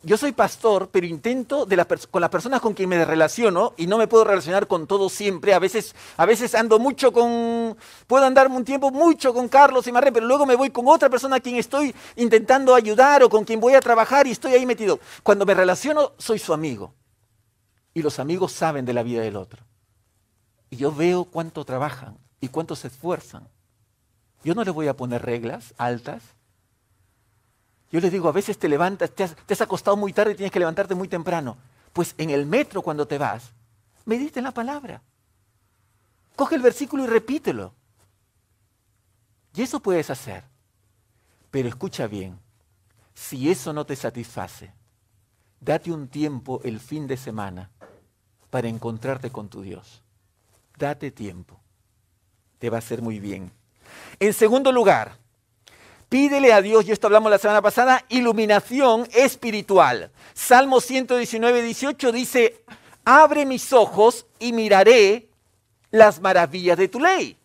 [0.03, 1.67] yo soy pastor, pero intento
[2.11, 5.53] con las personas con quien me relaciono, y no me puedo relacionar con todos siempre,
[5.53, 9.91] a veces, a veces ando mucho con, puedo andarme un tiempo mucho con Carlos y
[9.91, 13.43] Marre, pero luego me voy con otra persona a quien estoy intentando ayudar o con
[13.43, 14.99] quien voy a trabajar y estoy ahí metido.
[15.23, 16.93] Cuando me relaciono, soy su amigo.
[17.93, 19.63] Y los amigos saben de la vida del otro.
[20.69, 23.47] Y yo veo cuánto trabajan y cuánto se esfuerzan.
[24.43, 26.21] Yo no les voy a poner reglas altas,
[27.89, 30.59] yo les digo, a veces te levantas, te has, acostado muy tarde y tienes que
[30.59, 31.57] levantarte muy temprano.
[31.93, 33.51] Pues en el metro cuando te vas,
[34.05, 35.01] medite en la palabra.
[36.35, 37.73] Coge el versículo y repítelo.
[39.55, 40.43] Y eso puedes hacer.
[41.49, 42.37] Pero escucha bien,
[43.13, 44.71] si eso no te satisface,
[45.61, 47.71] date un tiempo el fin de semana
[48.49, 50.03] para encontrarte con tu Dios.
[50.77, 51.59] Date tiempo.
[52.59, 53.51] Te va a hacer muy bien.
[54.19, 55.17] En segundo lugar,
[56.09, 60.09] Pídele a Dios, y esto hablamos la semana pasada, iluminación espiritual.
[60.33, 62.63] Salmo 119, 18 dice,
[63.03, 65.27] abre mis ojos y miraré
[65.91, 67.37] las maravillas de tu ley.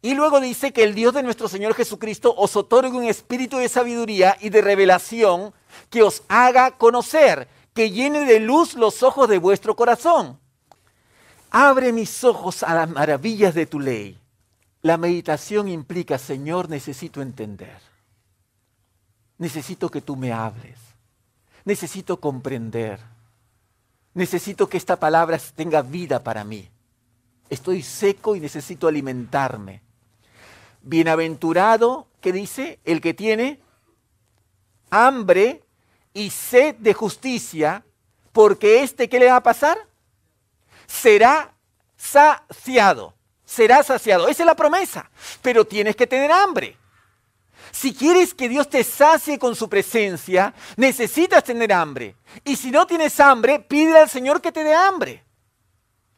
[0.00, 3.68] Y luego dice que el Dios de nuestro Señor Jesucristo os otorgue un espíritu de
[3.68, 5.52] sabiduría y de revelación
[5.90, 10.38] que os haga conocer, que llene de luz los ojos de vuestro corazón.
[11.50, 14.16] Abre mis ojos a las maravillas de tu ley.
[14.82, 17.87] La meditación implica, Señor, necesito entender.
[19.38, 20.78] Necesito que tú me hables.
[21.64, 23.00] Necesito comprender.
[24.14, 26.68] Necesito que esta palabra tenga vida para mí.
[27.48, 29.82] Estoy seco y necesito alimentarme.
[30.82, 32.78] Bienaventurado, ¿qué dice?
[32.84, 33.60] El que tiene
[34.90, 35.62] hambre
[36.12, 37.84] y sed de justicia,
[38.32, 39.78] porque este, ¿qué le va a pasar?
[40.86, 41.54] Será
[41.96, 44.28] saciado, será saciado.
[44.28, 45.10] Esa es la promesa,
[45.42, 46.76] pero tienes que tener hambre.
[47.72, 52.16] Si quieres que Dios te sacie con su presencia, necesitas tener hambre.
[52.44, 55.24] Y si no tienes hambre, pide al Señor que te dé hambre.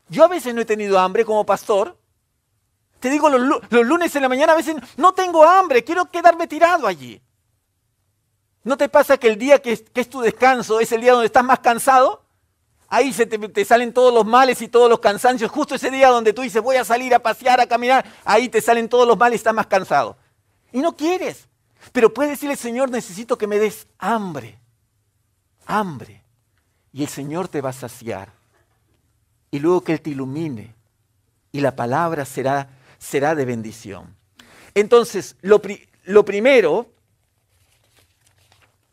[0.09, 1.97] Yo a veces no he tenido hambre como pastor,
[3.01, 6.87] te digo, los, lunes en la mañana a veces no tengo hambre, quiero quedarme tirado
[6.87, 7.21] allí.
[8.63, 11.43] ¿No te pasa que el día que es, tu descanso es el día donde estás
[11.43, 12.23] más cansado?
[12.89, 15.51] Ahí se te, te, salen todos los males y todos los cansancios.
[15.51, 18.61] Justo ese día donde tú dices voy a salir a pasear, a caminar, ahí te
[18.61, 20.19] salen todos los males y estás más cansado.
[20.73, 21.47] Y no quieres.
[21.93, 24.59] Pero puedes decirle, Señor, necesito que me des hambre.
[25.67, 26.23] Hambre.
[26.93, 28.33] Y el Señor te va a saciar.
[29.51, 30.75] Y luego que Él te ilumine.
[31.53, 32.69] Y la palabra será
[33.01, 34.15] será de bendición.
[34.75, 35.61] Entonces, lo,
[36.05, 36.87] lo primero,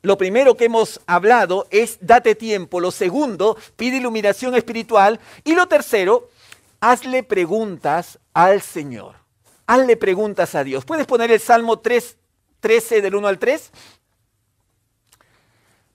[0.01, 2.79] lo primero que hemos hablado es date tiempo.
[2.79, 5.19] Lo segundo, pide iluminación espiritual.
[5.43, 6.29] Y lo tercero,
[6.79, 9.26] hazle preguntas al Señor.
[9.67, 10.86] Hazle preguntas a Dios.
[10.86, 12.17] ¿Puedes poner el Salmo 3,
[12.62, 13.71] 13 del 1 al 3?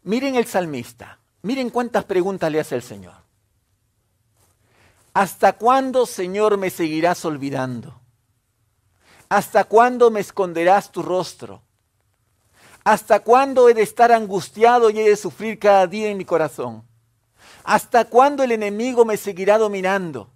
[0.04, 1.18] Miren el salmista.
[1.40, 3.14] Miren cuántas preguntas le hace el Señor.
[5.14, 7.98] ¿Hasta cuándo, Señor, me seguirás olvidando?
[9.28, 11.62] ¿Hasta cuándo me esconderás tu rostro?
[12.84, 16.84] ¿Hasta cuándo he de estar angustiado y he de sufrir cada día en mi corazón?
[17.64, 20.30] ¿Hasta cuándo el enemigo me seguirá dominando?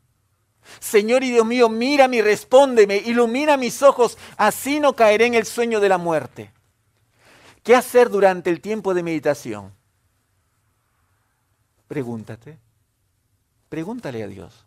[0.81, 5.47] Señor y Dios mío, mírame y respóndeme, ilumina mis ojos, así no caeré en el
[5.47, 6.53] sueño de la muerte.
[7.63, 9.73] ¿Qué hacer durante el tiempo de meditación?
[11.89, 12.59] Pregúntate,
[13.69, 14.67] pregúntale a Dios,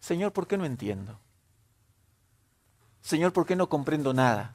[0.00, 1.18] Señor, ¿por qué no entiendo?
[3.02, 4.54] Señor, ¿por qué no comprendo nada?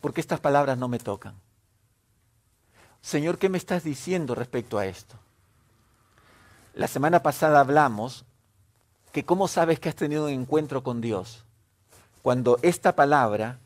[0.00, 1.34] ¿Por qué estas palabras no me tocan?
[3.00, 5.16] Señor, ¿qué me estás diciendo respecto a esto?
[6.74, 8.24] La semana pasada hablamos
[9.14, 11.44] que cómo sabes que has tenido un encuentro con Dios
[12.20, 13.60] cuando esta palabra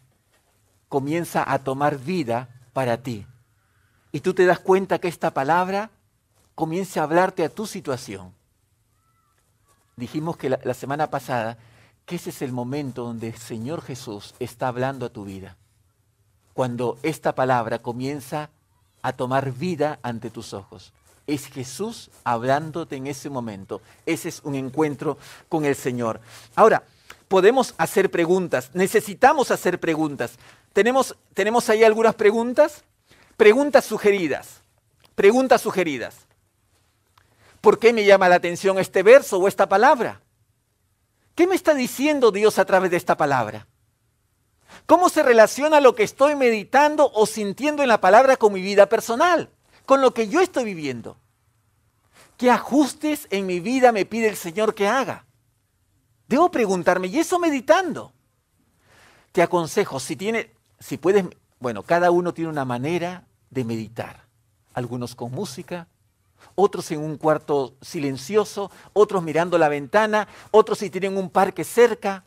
[0.90, 3.26] comienza a tomar vida para ti.
[4.12, 5.90] Y tú te das cuenta que esta palabra
[6.54, 8.34] comienza a hablarte a tu situación.
[9.96, 11.56] Dijimos que la, semana pasada
[12.04, 15.56] que ese es el momento donde el Señor Jesús está hablando a tu vida.
[16.52, 18.50] Cuando esta palabra comienza
[19.00, 20.92] a tomar vida ante tus ojos.
[21.28, 23.82] Es Jesús hablándote en ese momento.
[24.06, 25.18] Ese es un encuentro
[25.50, 26.22] con el Señor.
[26.56, 26.84] Ahora,
[27.28, 28.70] podemos hacer preguntas.
[28.72, 30.38] Necesitamos hacer preguntas.
[30.72, 32.82] ¿Tenemos, tenemos ahí algunas preguntas?
[33.36, 34.62] Preguntas sugeridas.
[35.14, 36.14] Preguntas sugeridas.
[37.60, 40.22] ¿Por qué me llama la atención este verso o esta palabra?
[41.34, 43.66] ¿Qué me está diciendo Dios a través de esta palabra?
[44.86, 48.88] ¿Cómo se relaciona lo que estoy meditando o sintiendo en la palabra con mi vida
[48.88, 49.50] personal,
[49.88, 51.16] con lo que yo estoy viviendo?
[52.36, 55.24] ¿Qué ajustes en mi vida me pide el Señor que haga?
[56.28, 58.12] Debo preguntarme, ¿y eso meditando?
[59.32, 61.24] Te aconsejo, si tiene, si puedes,
[61.58, 64.26] bueno, cada uno tiene una manera de meditar.
[64.74, 65.88] Algunos con música,
[66.54, 72.24] otros en un cuarto silencioso, otros mirando la ventana, otros si tienen un parque cerca.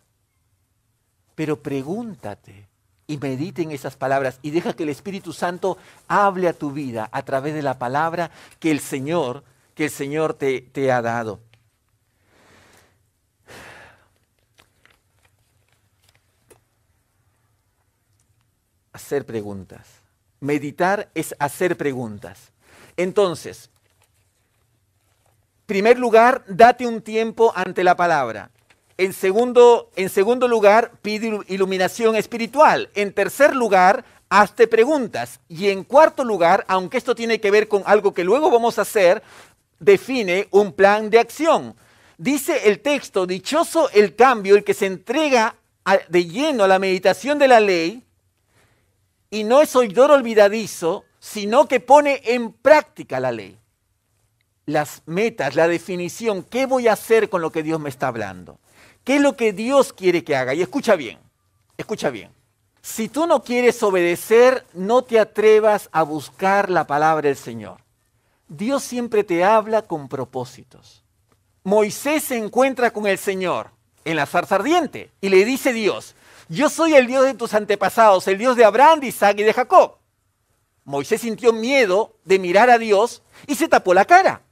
[1.35, 2.70] Pero pregúntate
[3.11, 7.09] y medite en esas palabras y deja que el Espíritu Santo hable a tu vida
[7.11, 9.43] a través de la palabra que el Señor,
[9.75, 11.41] que el Señor te, te ha dado.
[18.93, 19.85] Hacer preguntas.
[20.39, 22.53] Meditar es hacer preguntas.
[22.95, 23.69] Entonces,
[25.65, 28.51] primer lugar, date un tiempo ante la palabra.
[29.01, 32.91] En segundo, en segundo lugar, pide iluminación espiritual.
[32.93, 35.39] En tercer lugar, hazte preguntas.
[35.49, 38.83] Y en cuarto lugar, aunque esto tiene que ver con algo que luego vamos a
[38.83, 39.23] hacer,
[39.79, 41.73] define un plan de acción.
[42.19, 45.55] Dice el texto, dichoso el cambio, el que se entrega
[46.07, 48.03] de lleno a la meditación de la ley
[49.31, 53.57] y no es oidor olvidadizo, sino que pone en práctica la ley.
[54.67, 58.59] Las metas, la definición, ¿qué voy a hacer con lo que Dios me está hablando?
[59.11, 60.53] ¿Qué es lo que Dios quiere que haga?
[60.53, 61.19] Y escucha bien,
[61.75, 62.31] escucha bien.
[62.81, 67.79] Si tú no quieres obedecer, no te atrevas a buscar la palabra del Señor.
[68.47, 71.03] Dios siempre te habla con propósitos.
[71.61, 73.71] Moisés se encuentra con el Señor
[74.05, 76.15] en la zarza ardiente y le dice Dios,
[76.47, 79.51] yo soy el Dios de tus antepasados, el Dios de Abraham, de Isaac y de
[79.51, 79.97] Jacob.
[80.85, 84.43] Moisés sintió miedo de mirar a Dios y se tapó la cara.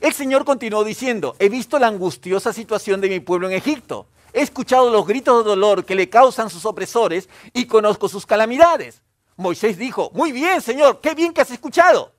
[0.00, 4.42] El Señor continuó diciendo, he visto la angustiosa situación de mi pueblo en Egipto, he
[4.42, 9.02] escuchado los gritos de dolor que le causan sus opresores y conozco sus calamidades.
[9.36, 12.12] Moisés dijo, muy bien, Señor, qué bien que has escuchado.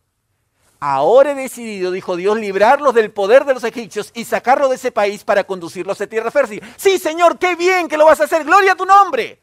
[0.79, 4.91] Ahora he decidido, dijo Dios, librarlos del poder de los egipcios y sacarlos de ese
[4.91, 6.61] país para conducirlos a tierra fértil.
[6.75, 9.39] Sí, Señor, qué bien que lo vas a hacer, gloria a tu nombre.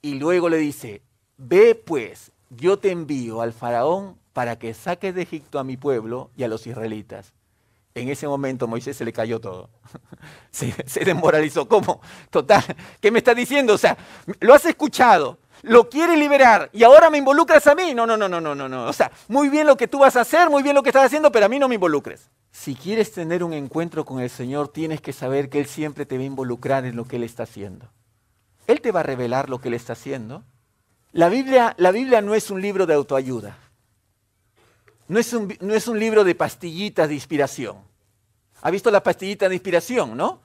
[0.00, 1.02] Y luego le dice,
[1.36, 6.30] ve pues, yo te envío al faraón para que saques de Egipto a mi pueblo
[6.36, 7.32] y a los israelitas.
[7.94, 9.68] En ese momento Moisés se le cayó todo.
[10.50, 11.68] Se, se desmoralizó.
[11.68, 12.00] ¿Cómo?
[12.28, 12.64] Total.
[13.00, 13.74] ¿Qué me estás diciendo?
[13.74, 13.96] O sea,
[14.40, 17.94] lo has escuchado, lo quiere liberar y ahora me involucras a mí.
[17.94, 18.86] No, no, no, no, no, no, no.
[18.86, 21.06] O sea, muy bien lo que tú vas a hacer, muy bien lo que estás
[21.06, 22.28] haciendo, pero a mí no me involucres.
[22.50, 26.16] Si quieres tener un encuentro con el Señor, tienes que saber que Él siempre te
[26.16, 27.88] va a involucrar en lo que Él está haciendo.
[28.66, 30.42] Él te va a revelar lo que Él está haciendo.
[31.12, 33.56] La Biblia, la Biblia no es un libro de autoayuda.
[35.10, 37.78] No es, un, no es un libro de pastillitas de inspiración.
[38.62, 40.40] ¿Ha visto las pastillitas de inspiración, no?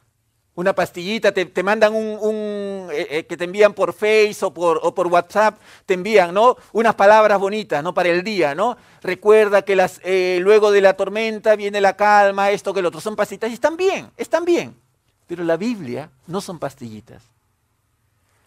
[0.56, 4.96] una pastillita, te, mandan un, eh, eh, que te envían por Face o por, o
[4.96, 6.56] por, WhatsApp, te envían, ¿no?
[6.72, 7.94] Unas palabras bonitas, ¿no?
[7.94, 8.76] Para el día, ¿no?
[9.04, 13.02] Recuerda que las, eh, luego de la tormenta viene la calma, esto que el otro.
[13.02, 14.76] Son pastillitas y están bien, están bien.
[15.28, 17.22] Pero la Biblia no son pastillitas.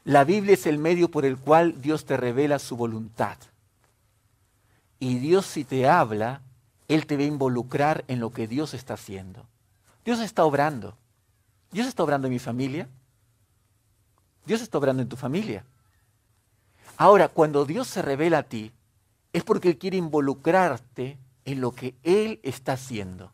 [0.04, 3.36] La Biblia es el medio por el cual Dios te revela su voluntad.
[4.98, 6.42] Y Dios si te habla,
[6.88, 9.46] Él te va a involucrar en lo que Dios está haciendo.
[10.04, 10.96] Dios está obrando.
[11.70, 12.88] Dios está obrando en mi familia.
[14.46, 15.64] Dios está obrando en tu familia.
[16.96, 18.72] Ahora, cuando Dios se revela a ti,
[19.32, 23.32] es porque Él quiere involucrarte en lo que Él está haciendo.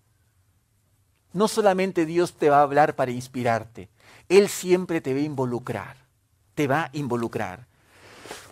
[1.32, 3.88] No solamente Dios te va a hablar para inspirarte,
[4.28, 5.96] Él siempre te va a involucrar,
[6.54, 7.66] te va a involucrar.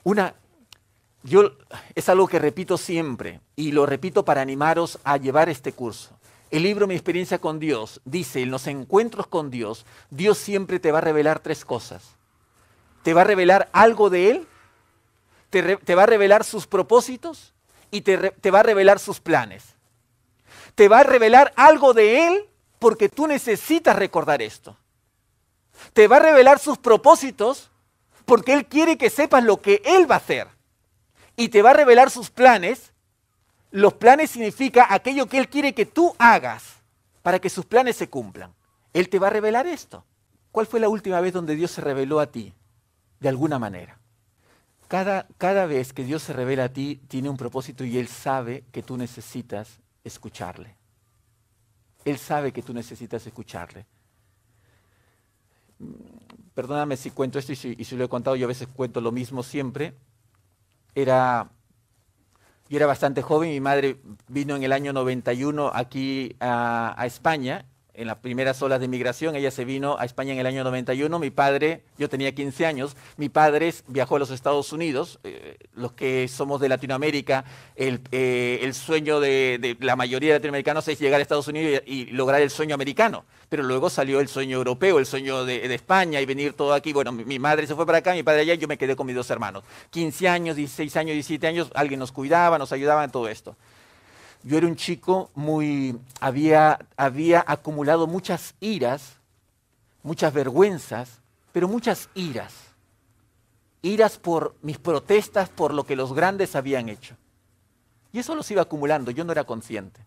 [0.03, 0.35] Una,
[1.23, 1.53] yo
[1.95, 6.19] es algo que repito siempre y lo repito para animaros a llevar este curso.
[6.51, 10.93] El libro Mi experiencia con Dios dice, en los encuentros con Dios, Dios siempre te
[10.93, 12.17] va a revelar tres cosas.
[13.03, 14.49] Te va a revelar algo de Él,
[15.49, 17.55] te, va a revelar sus propósitos
[17.91, 19.65] y te, va a revelar sus planes.
[20.75, 24.77] Te va a revelar algo de Él porque tú necesitas recordar esto.
[25.95, 27.71] Te va a revelar sus propósitos
[28.27, 30.49] porque Él quiere que sepas lo que Él va a hacer.
[31.37, 32.93] Y te va a revelar sus planes
[33.73, 36.83] los planes significa aquello que Él quiere que tú hagas
[37.23, 38.55] para que sus planes se cumplan.
[38.93, 40.05] Él te va a revelar esto.
[40.53, 42.53] ¿Cuál fue la última vez donde Dios se reveló a ti?
[43.19, 43.99] De alguna manera.
[44.89, 48.65] Cada, cada vez que Dios se revela a ti, tiene un propósito y Él sabe
[48.71, 50.77] que tú necesitas escucharle.
[52.05, 53.87] Él sabe que tú necesitas escucharle.
[56.53, 59.01] Perdóname si cuento esto y si, y si lo he contado, yo a veces cuento
[59.01, 59.95] lo mismo siempre.
[60.95, 61.51] Era
[62.69, 67.67] yo era bastante joven, mi madre vino en el año 91 aquí a, a España
[67.95, 69.37] en las primeras olas de migración.
[69.37, 71.19] Ella se vino a España en el año 91.
[71.19, 75.19] Mi padre, yo tenía 15 años, mi padre viajó a los Estados Unidos.
[75.25, 77.45] Eh, los que somos de Latinoamérica,
[77.77, 82.41] el, eh, sueño de, la mayoría de latinoamericanos es llegar a Estados Unidos y, lograr
[82.41, 83.25] el sueño americano.
[83.49, 86.93] Pero luego salió el sueño europeo, el sueño de, España y venir todo aquí.
[86.93, 89.07] Bueno, mi, mi, madre se fue para acá, mi padre allá yo me quedé con
[89.07, 89.65] mis dos hermanos.
[89.91, 93.57] 15 años, 16 años, 17 años, alguien nos cuidaba, nos ayudaba en todo esto
[94.45, 99.19] yo era un chico muy, había, había acumulado muchas iras,
[100.03, 101.21] muchas vergüenzas,
[101.53, 102.53] pero muchas iras.
[103.83, 107.17] Iras por mis protestas por lo que los grandes habían hecho.
[108.13, 110.01] Y eso los iba acumulando, yo no era consciente.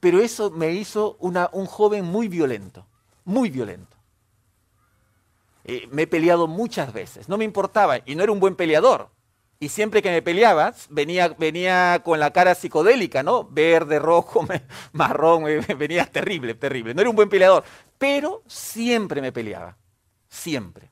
[0.00, 2.86] Pero eso me hizo una, un joven muy violento,
[3.24, 3.96] muy violento.
[5.64, 9.10] Eh, me he peleado muchas veces, no me importaba, y no era un buen peleador,
[9.62, 13.44] y siempre que me peleaba, venía, venía con la cara psicodélica, ¿no?
[13.44, 14.44] Verde, rojo,
[14.92, 15.44] marrón,
[15.78, 16.94] venía terrible, terrible.
[16.94, 17.62] No era un buen peleador,
[17.96, 19.76] pero siempre me peleaba,
[20.28, 20.90] siempre.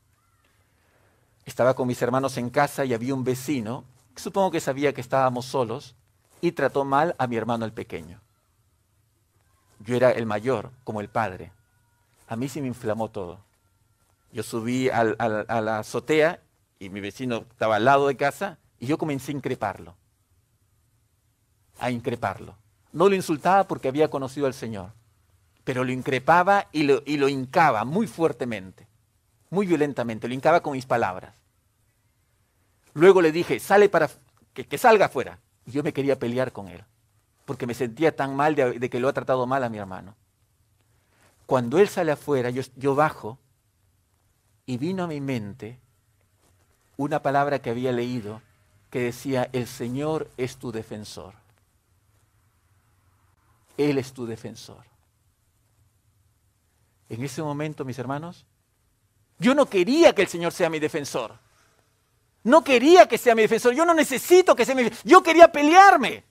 [1.44, 5.00] Estaba con mis hermanos en casa y había un vecino, que supongo que sabía que
[5.00, 5.96] estábamos solos,
[6.40, 8.20] y trató mal a mi hermano el pequeño.
[9.80, 11.50] Yo era el mayor, como el padre.
[12.28, 13.40] A mí se me inflamó todo.
[14.30, 16.40] Yo subí a la azotea
[16.80, 19.94] y mi vecino estaba al lado de casa, y yo comencé a increparlo.
[21.78, 22.56] A increparlo.
[22.92, 24.90] No lo insultaba porque había conocido al Señor,
[25.62, 28.88] pero lo increpaba y lo, y lo hincaba muy fuertemente,
[29.50, 31.34] muy violentamente, lo hincaba con mis palabras.
[32.94, 34.10] Luego le dije, sale para
[34.52, 35.38] que, que salga afuera.
[35.66, 36.82] Y yo me quería pelear con él,
[37.44, 40.16] porque me sentía tan mal de, que lo ha tratado mal a mi hermano.
[41.46, 43.38] Cuando él sale afuera, yo, yo bajo
[44.66, 45.78] y vino a mi mente
[46.96, 48.40] una palabra que había leído
[48.90, 51.34] que decía, el Señor es tu defensor.
[53.76, 54.84] Él es tu defensor.
[57.08, 58.44] En ese momento, mis hermanos,
[59.38, 61.38] yo no quería que el Señor sea mi defensor.
[62.42, 63.74] No quería que sea mi defensor.
[63.74, 65.08] Yo no necesito que sea mi defensor.
[65.08, 66.24] Yo quería pelearme.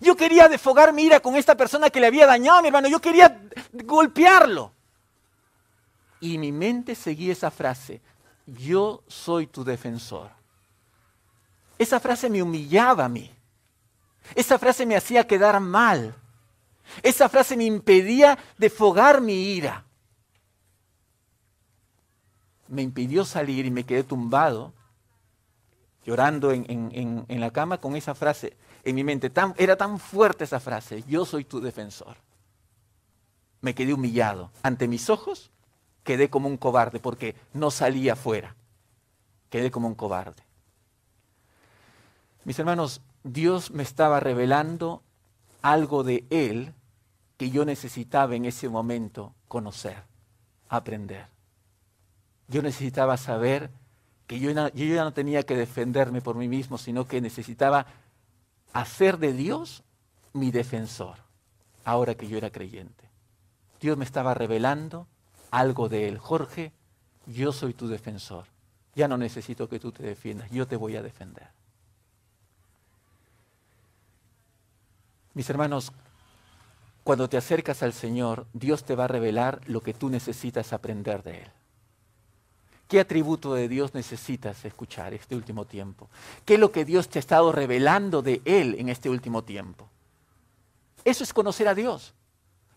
[0.00, 2.88] Yo quería desfogar mi ira con esta persona que le había dañado a mi hermano.
[2.88, 3.42] Yo quería
[3.72, 4.72] golpearlo.
[6.20, 8.00] Y mi mente seguía esa frase.
[8.46, 10.37] Yo soy tu defensor.
[11.78, 13.30] Esa frase me humillaba a mí.
[14.34, 16.14] Esa frase me hacía quedar mal.
[17.02, 19.84] Esa frase me impedía desfogar mi ira.
[22.66, 24.74] Me impidió salir y me quedé tumbado,
[26.04, 29.32] llorando en, la cama con esa frase en mi mente.
[29.56, 32.16] era tan fuerte esa frase, yo soy tu defensor.
[33.60, 34.50] Me quedé humillado.
[34.62, 35.50] Ante mis ojos
[36.04, 38.54] quedé como un cobarde porque no salía afuera.
[39.50, 40.47] Quedé como un cobarde.
[42.44, 45.02] Mis hermanos, Dios me estaba revelando
[45.62, 46.74] algo de Él
[47.36, 50.02] que yo necesitaba en ese momento conocer,
[50.68, 51.26] aprender.
[52.48, 53.70] Yo necesitaba saber
[54.26, 57.86] que yo, ya no tenía que defenderme por mí mismo, sino que necesitaba
[58.72, 59.82] hacer de Dios
[60.32, 61.16] mi defensor,
[61.84, 63.08] ahora que yo era creyente.
[63.80, 65.06] Dios me estaba revelando
[65.50, 66.18] algo de Él.
[66.18, 66.72] Jorge,
[67.26, 68.44] yo soy tu defensor.
[68.94, 71.48] Ya no necesito que tú te defiendas, yo te voy a defender.
[75.38, 75.92] Mis hermanos,
[77.04, 81.22] cuando te acercas al Señor, Dios te va a revelar lo que tú necesitas aprender
[81.22, 81.50] de Él.
[82.88, 86.08] ¿Qué atributo de Dios necesitas escuchar este último tiempo?
[86.44, 89.88] ¿Qué es lo que Dios te ha estado revelando de Él en este último tiempo?
[91.04, 92.14] Eso es conocer a Dios.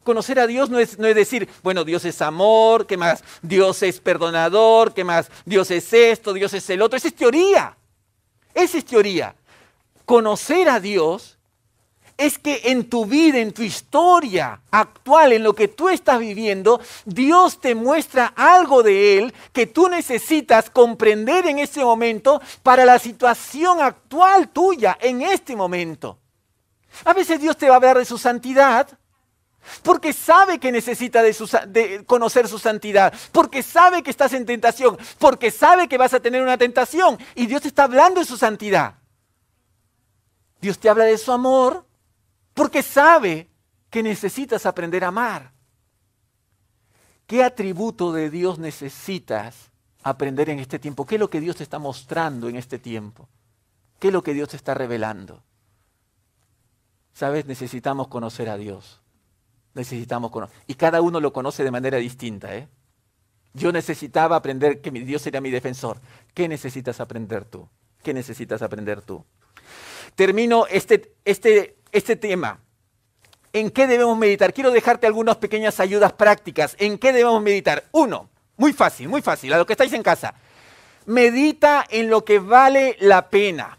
[0.03, 3.24] Conocer a Dios no es, no es, decir, bueno, Dios es amor, ¿qué más?
[3.41, 5.32] Dios es perdonador, ¿qué más?
[5.45, 6.95] Dios es esto, Dios es el otro.
[6.95, 7.76] Esa es teoría.
[8.53, 9.34] Esa es teoría.
[10.05, 11.39] Conocer a Dios
[12.22, 16.80] es que en tu vida, en tu historia actual, en lo que tú estás viviendo,
[17.03, 22.99] Dios te muestra algo de Él que tú necesitas comprender en este momento para la
[22.99, 26.19] situación actual tuya, en este momento.
[27.05, 28.88] A veces Dios te va a hablar de su santidad,
[29.82, 31.36] porque sabe que necesita de,
[31.69, 36.19] de, conocer su santidad, porque sabe que estás en tentación, porque sabe que vas a
[36.19, 38.93] tener una tentación y Dios te está hablando de su santidad.
[40.61, 41.86] Dios te habla de su amor,
[42.54, 43.49] porque sabe
[43.89, 45.52] que necesitas aprender a amar.
[47.28, 49.72] ¿Qué atributo de Dios necesitas
[50.04, 51.06] aprender en este tiempo?
[51.06, 53.30] ¿Qué es lo que Dios te está mostrando en este tiempo?
[53.99, 55.43] ¿Qué es lo que Dios te está revelando?
[57.14, 57.45] ¿Sabes?
[57.45, 59.02] Necesitamos conocer a Dios.
[59.74, 60.56] Necesitamos conocer.
[60.68, 62.56] Y cada uno lo conoce de manera distinta.
[62.56, 62.68] ¿eh?
[63.54, 66.02] Yo necesitaba aprender que Dios era mi defensor.
[66.34, 67.68] ¿Qué necesitas aprender tú?
[68.04, 69.24] ¿Qué necesitas aprender tú?
[70.16, 72.60] Termino este, este este tema.
[73.54, 74.54] ¿En qué debemos meditar?
[74.54, 76.76] Quiero dejarte algunas pequeñas ayudas prácticas.
[76.80, 77.84] ¿En qué debemos meditar?
[77.92, 80.34] Uno, muy fácil, muy fácil, a lo que estáis en casa.
[81.06, 83.78] Medita en lo que vale la pena.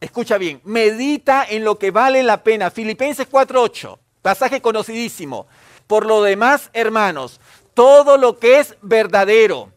[0.00, 2.70] Escucha bien, medita en lo que vale la pena.
[2.70, 5.48] Filipenses 4.8, pasaje conocidísimo.
[5.88, 7.40] Por lo demás, hermanos,
[7.74, 9.72] todo lo que es verdadero,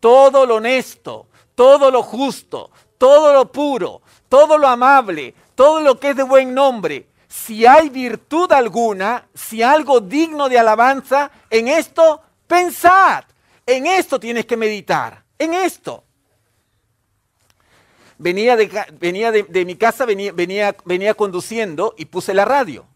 [0.00, 6.10] todo lo honesto, todo lo justo, todo lo puro, todo lo amable, todo lo que
[6.10, 7.06] es de buen nombre,
[7.36, 13.24] si hay virtud alguna, si algo digno de alabanza, en esto pensad.
[13.66, 15.22] En esto tienes que meditar.
[15.38, 16.02] En esto.
[18.16, 22.86] Venía de, mi casa, venía, venía, conduciendo y puse la radio.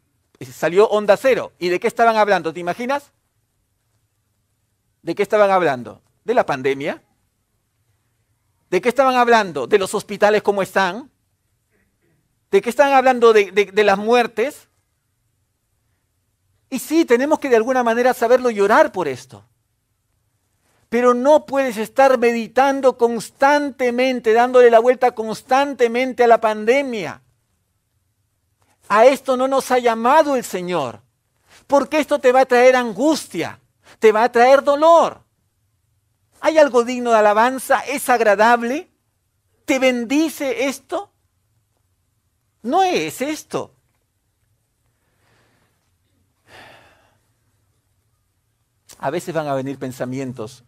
[0.50, 1.52] Salió onda cero.
[1.58, 2.54] ¿Y de qué estaban hablando?
[2.54, 3.12] ¿Te imaginas?
[5.02, 6.00] ¿De qué estaban hablando?
[6.24, 7.02] ¿De la pandemia?
[8.70, 9.66] ¿De qué estaban hablando?
[9.66, 11.10] ¿De los hospitales cómo están?
[12.50, 13.32] ¿De qué están hablando?
[13.32, 14.68] De, las muertes.
[16.68, 19.44] Y sí, tenemos que de alguna manera saberlo llorar por esto.
[20.88, 27.22] Pero no puedes estar meditando constantemente, dándole la vuelta constantemente a la pandemia.
[28.88, 31.00] A esto no nos ha llamado el Señor.
[31.68, 33.60] Porque esto te va a traer angustia,
[34.00, 35.22] te va a traer dolor.
[36.40, 37.80] ¿Hay algo digno de alabanza?
[37.80, 38.90] ¿Es agradable?
[39.64, 41.09] ¿Te bendice esto?
[42.62, 43.74] No es esto.
[48.98, 50.64] A veces van a venir pensamientos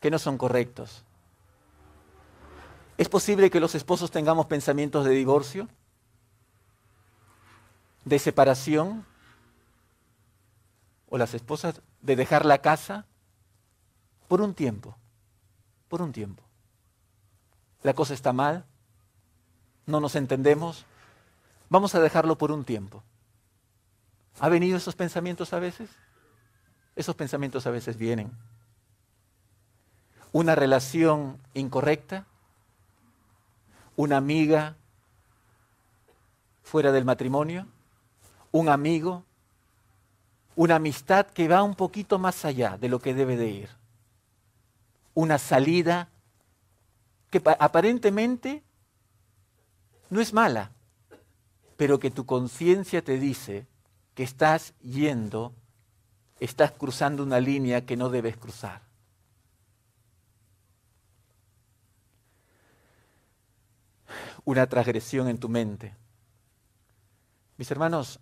[0.00, 1.04] que no son correctos.
[2.96, 5.68] ¿Es posible que los esposos tengamos pensamientos de divorcio?
[8.04, 9.04] ¿De separación?
[11.08, 13.06] ¿O las esposas de dejar la casa?
[14.28, 14.96] Por un tiempo,
[15.88, 16.42] por un tiempo.
[17.82, 18.64] La cosa está mal,
[19.86, 20.86] no nos entendemos,
[21.68, 23.02] vamos a dejarlo por un tiempo.
[24.40, 25.90] ¿Ha venido esos pensamientos a veces?
[26.96, 28.32] Esos pensamientos a veces vienen.
[30.32, 32.26] Una relación incorrecta,
[33.96, 34.76] una amiga
[36.62, 37.66] fuera del matrimonio,
[38.50, 39.24] un amigo,
[40.56, 43.68] una amistad que va un poquito más allá de lo que debe de ir,
[45.14, 46.08] una salida
[47.30, 48.62] que aparentemente
[50.10, 50.70] no es mala,
[51.76, 53.66] pero que tu conciencia te dice
[54.14, 55.52] que estás yendo,
[56.40, 58.82] estás cruzando una línea que no debes cruzar.
[64.44, 65.94] una transgresión en tu mente.
[67.56, 68.20] Mis hermanos,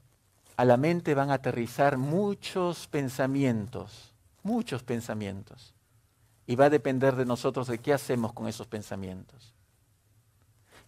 [0.56, 5.74] a la mente van a aterrizar muchos pensamientos, muchos pensamientos.
[6.46, 9.54] Y va a depender de nosotros de qué hacemos con esos pensamientos.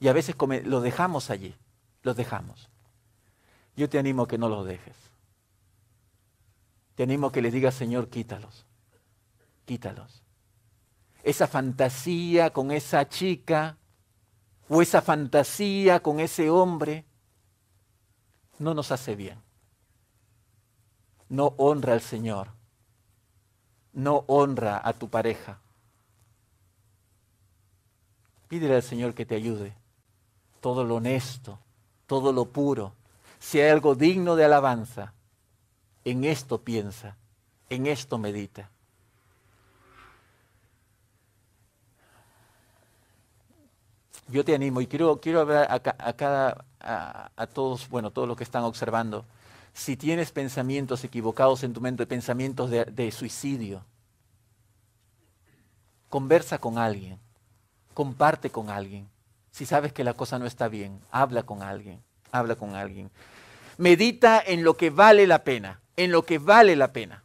[0.00, 1.54] Y a veces los dejamos allí,
[2.04, 2.70] los dejamos.
[3.74, 4.94] Yo te animo que no los dejes.
[6.94, 8.66] Te animo a que le digas, Señor, quítalos,
[9.64, 10.22] quítalos.
[11.24, 13.78] Esa fantasía con esa chica,
[14.68, 17.04] o esa fantasía con ese hombre
[18.58, 19.42] no nos hace bien.
[21.28, 22.48] No honra al Señor.
[23.92, 25.60] No honra a tu pareja.
[28.48, 29.74] Pídele al Señor que te ayude.
[30.60, 31.58] Todo lo honesto,
[32.06, 32.94] todo lo puro.
[33.38, 35.12] Si hay algo digno de alabanza,
[36.04, 37.16] en esto piensa,
[37.68, 38.70] en esto medita.
[44.28, 48.44] yo te animo y quiero, quiero hablar a, cada, a, todos, bueno, todos los que
[48.44, 49.24] están observando.
[49.72, 53.84] Si tienes pensamientos equivocados en tu mente, pensamientos de, de suicidio,
[56.08, 57.18] conversa con alguien,
[57.92, 59.08] comparte con alguien.
[59.54, 62.02] Si sabes que la cosa no está bien, habla con alguien,
[62.32, 63.12] habla con alguien.
[63.76, 67.22] Medita en lo que vale la pena, en lo que vale la pena,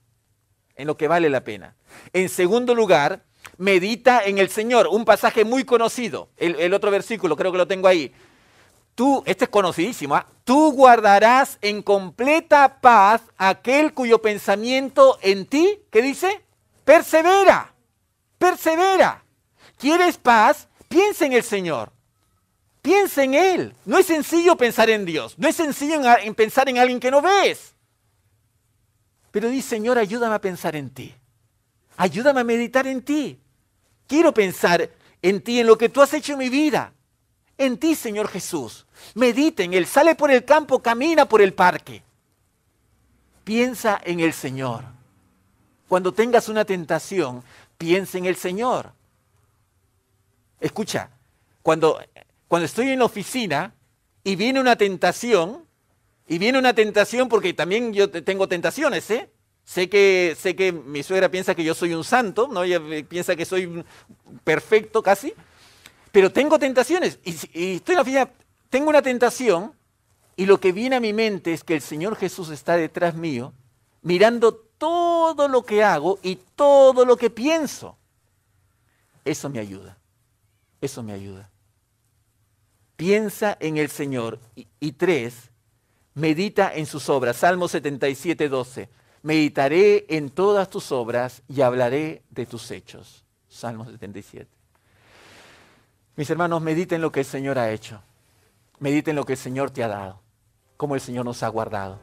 [0.76, 1.76] en lo que vale la pena.
[2.14, 3.24] En segundo lugar,
[3.58, 4.90] medita en el Señor.
[4.90, 6.30] Un pasaje muy conocido.
[6.38, 8.14] El, otro versículo, creo que lo tengo ahí.
[8.94, 10.28] Tú, este es conocidísimo, ¿ah?
[10.44, 16.46] tú guardarás en completa paz aquel cuyo pensamiento en ti, ¿qué dice?
[16.86, 17.74] Persevera,
[18.38, 19.24] persevera.
[19.80, 20.68] ¿Quieres paz?
[20.90, 21.92] Piensa en el Señor.
[22.82, 23.76] Piensa en Él.
[23.86, 25.38] No es sencillo pensar en Dios.
[25.38, 27.74] No es sencillo en pensar en alguien que no ves.
[29.32, 31.14] Pero dice, Señor, ayúdame a pensar en ti.
[31.98, 33.40] Ayúdame a meditar en ti.
[34.08, 34.90] Quiero pensar
[35.22, 36.94] en ti, en lo que tú has hecho en mi vida.
[37.58, 38.88] En ti, Señor Jesús.
[39.16, 39.86] Medita en Él.
[39.86, 42.02] Sale por el campo, camina por el parque.
[43.44, 44.86] Piensa en el Señor.
[45.88, 47.44] Cuando tengas una tentación,
[47.78, 48.94] piensa en el Señor.
[50.60, 51.10] Escucha,
[51.62, 52.00] cuando,
[52.50, 53.76] cuando estoy en la oficina
[54.24, 55.66] y viene una tentación,
[56.28, 59.32] y viene una tentación porque también yo tengo tentaciones, ¿eh?
[59.64, 62.64] Sé que, sé que mi suegra piensa que yo soy un santo, ¿no?
[62.64, 63.84] Ella piensa que soy
[64.43, 65.34] perfecto casi,
[66.12, 68.32] pero tengo tentaciones y, estoy en la
[68.70, 69.74] tengo una tentación
[70.36, 73.54] y lo que viene a mi mente es que el Señor Jesús está detrás mío,
[74.02, 77.95] mirando todo lo que hago y todo lo que pienso.
[79.24, 80.00] Eso me ayuda,
[80.82, 81.52] eso me ayuda.
[83.00, 84.39] Piensa en el Señor.
[84.82, 85.52] Y, tres,
[86.16, 87.38] medita en sus obras.
[87.38, 88.89] Salmo 77, 12
[89.22, 93.24] meditaré en todas tus obras y hablaré de tus hechos.
[93.47, 94.50] Salmo 77.
[96.18, 98.02] Mis hermanos, mediten lo que el Señor ha hecho.
[98.80, 100.22] Mediten lo que el Señor te ha dado.
[100.76, 102.00] Cómo el Señor nos ha guardado.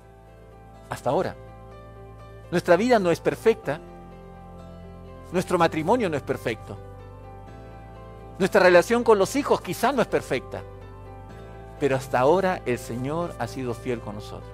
[0.88, 1.36] Hasta ahora.
[2.50, 3.80] Nuestra vida no es perfecta.
[5.30, 6.78] Nuestro matrimonio no es perfecto.
[8.38, 10.62] Nuestra relación con los hijos quizá no es perfecta.
[11.78, 14.50] Pero hasta ahora el Señor ha sido fiel con nosotros.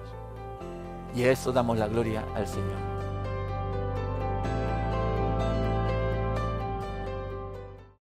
[1.15, 2.92] Y a eso damos la gloria al Señor.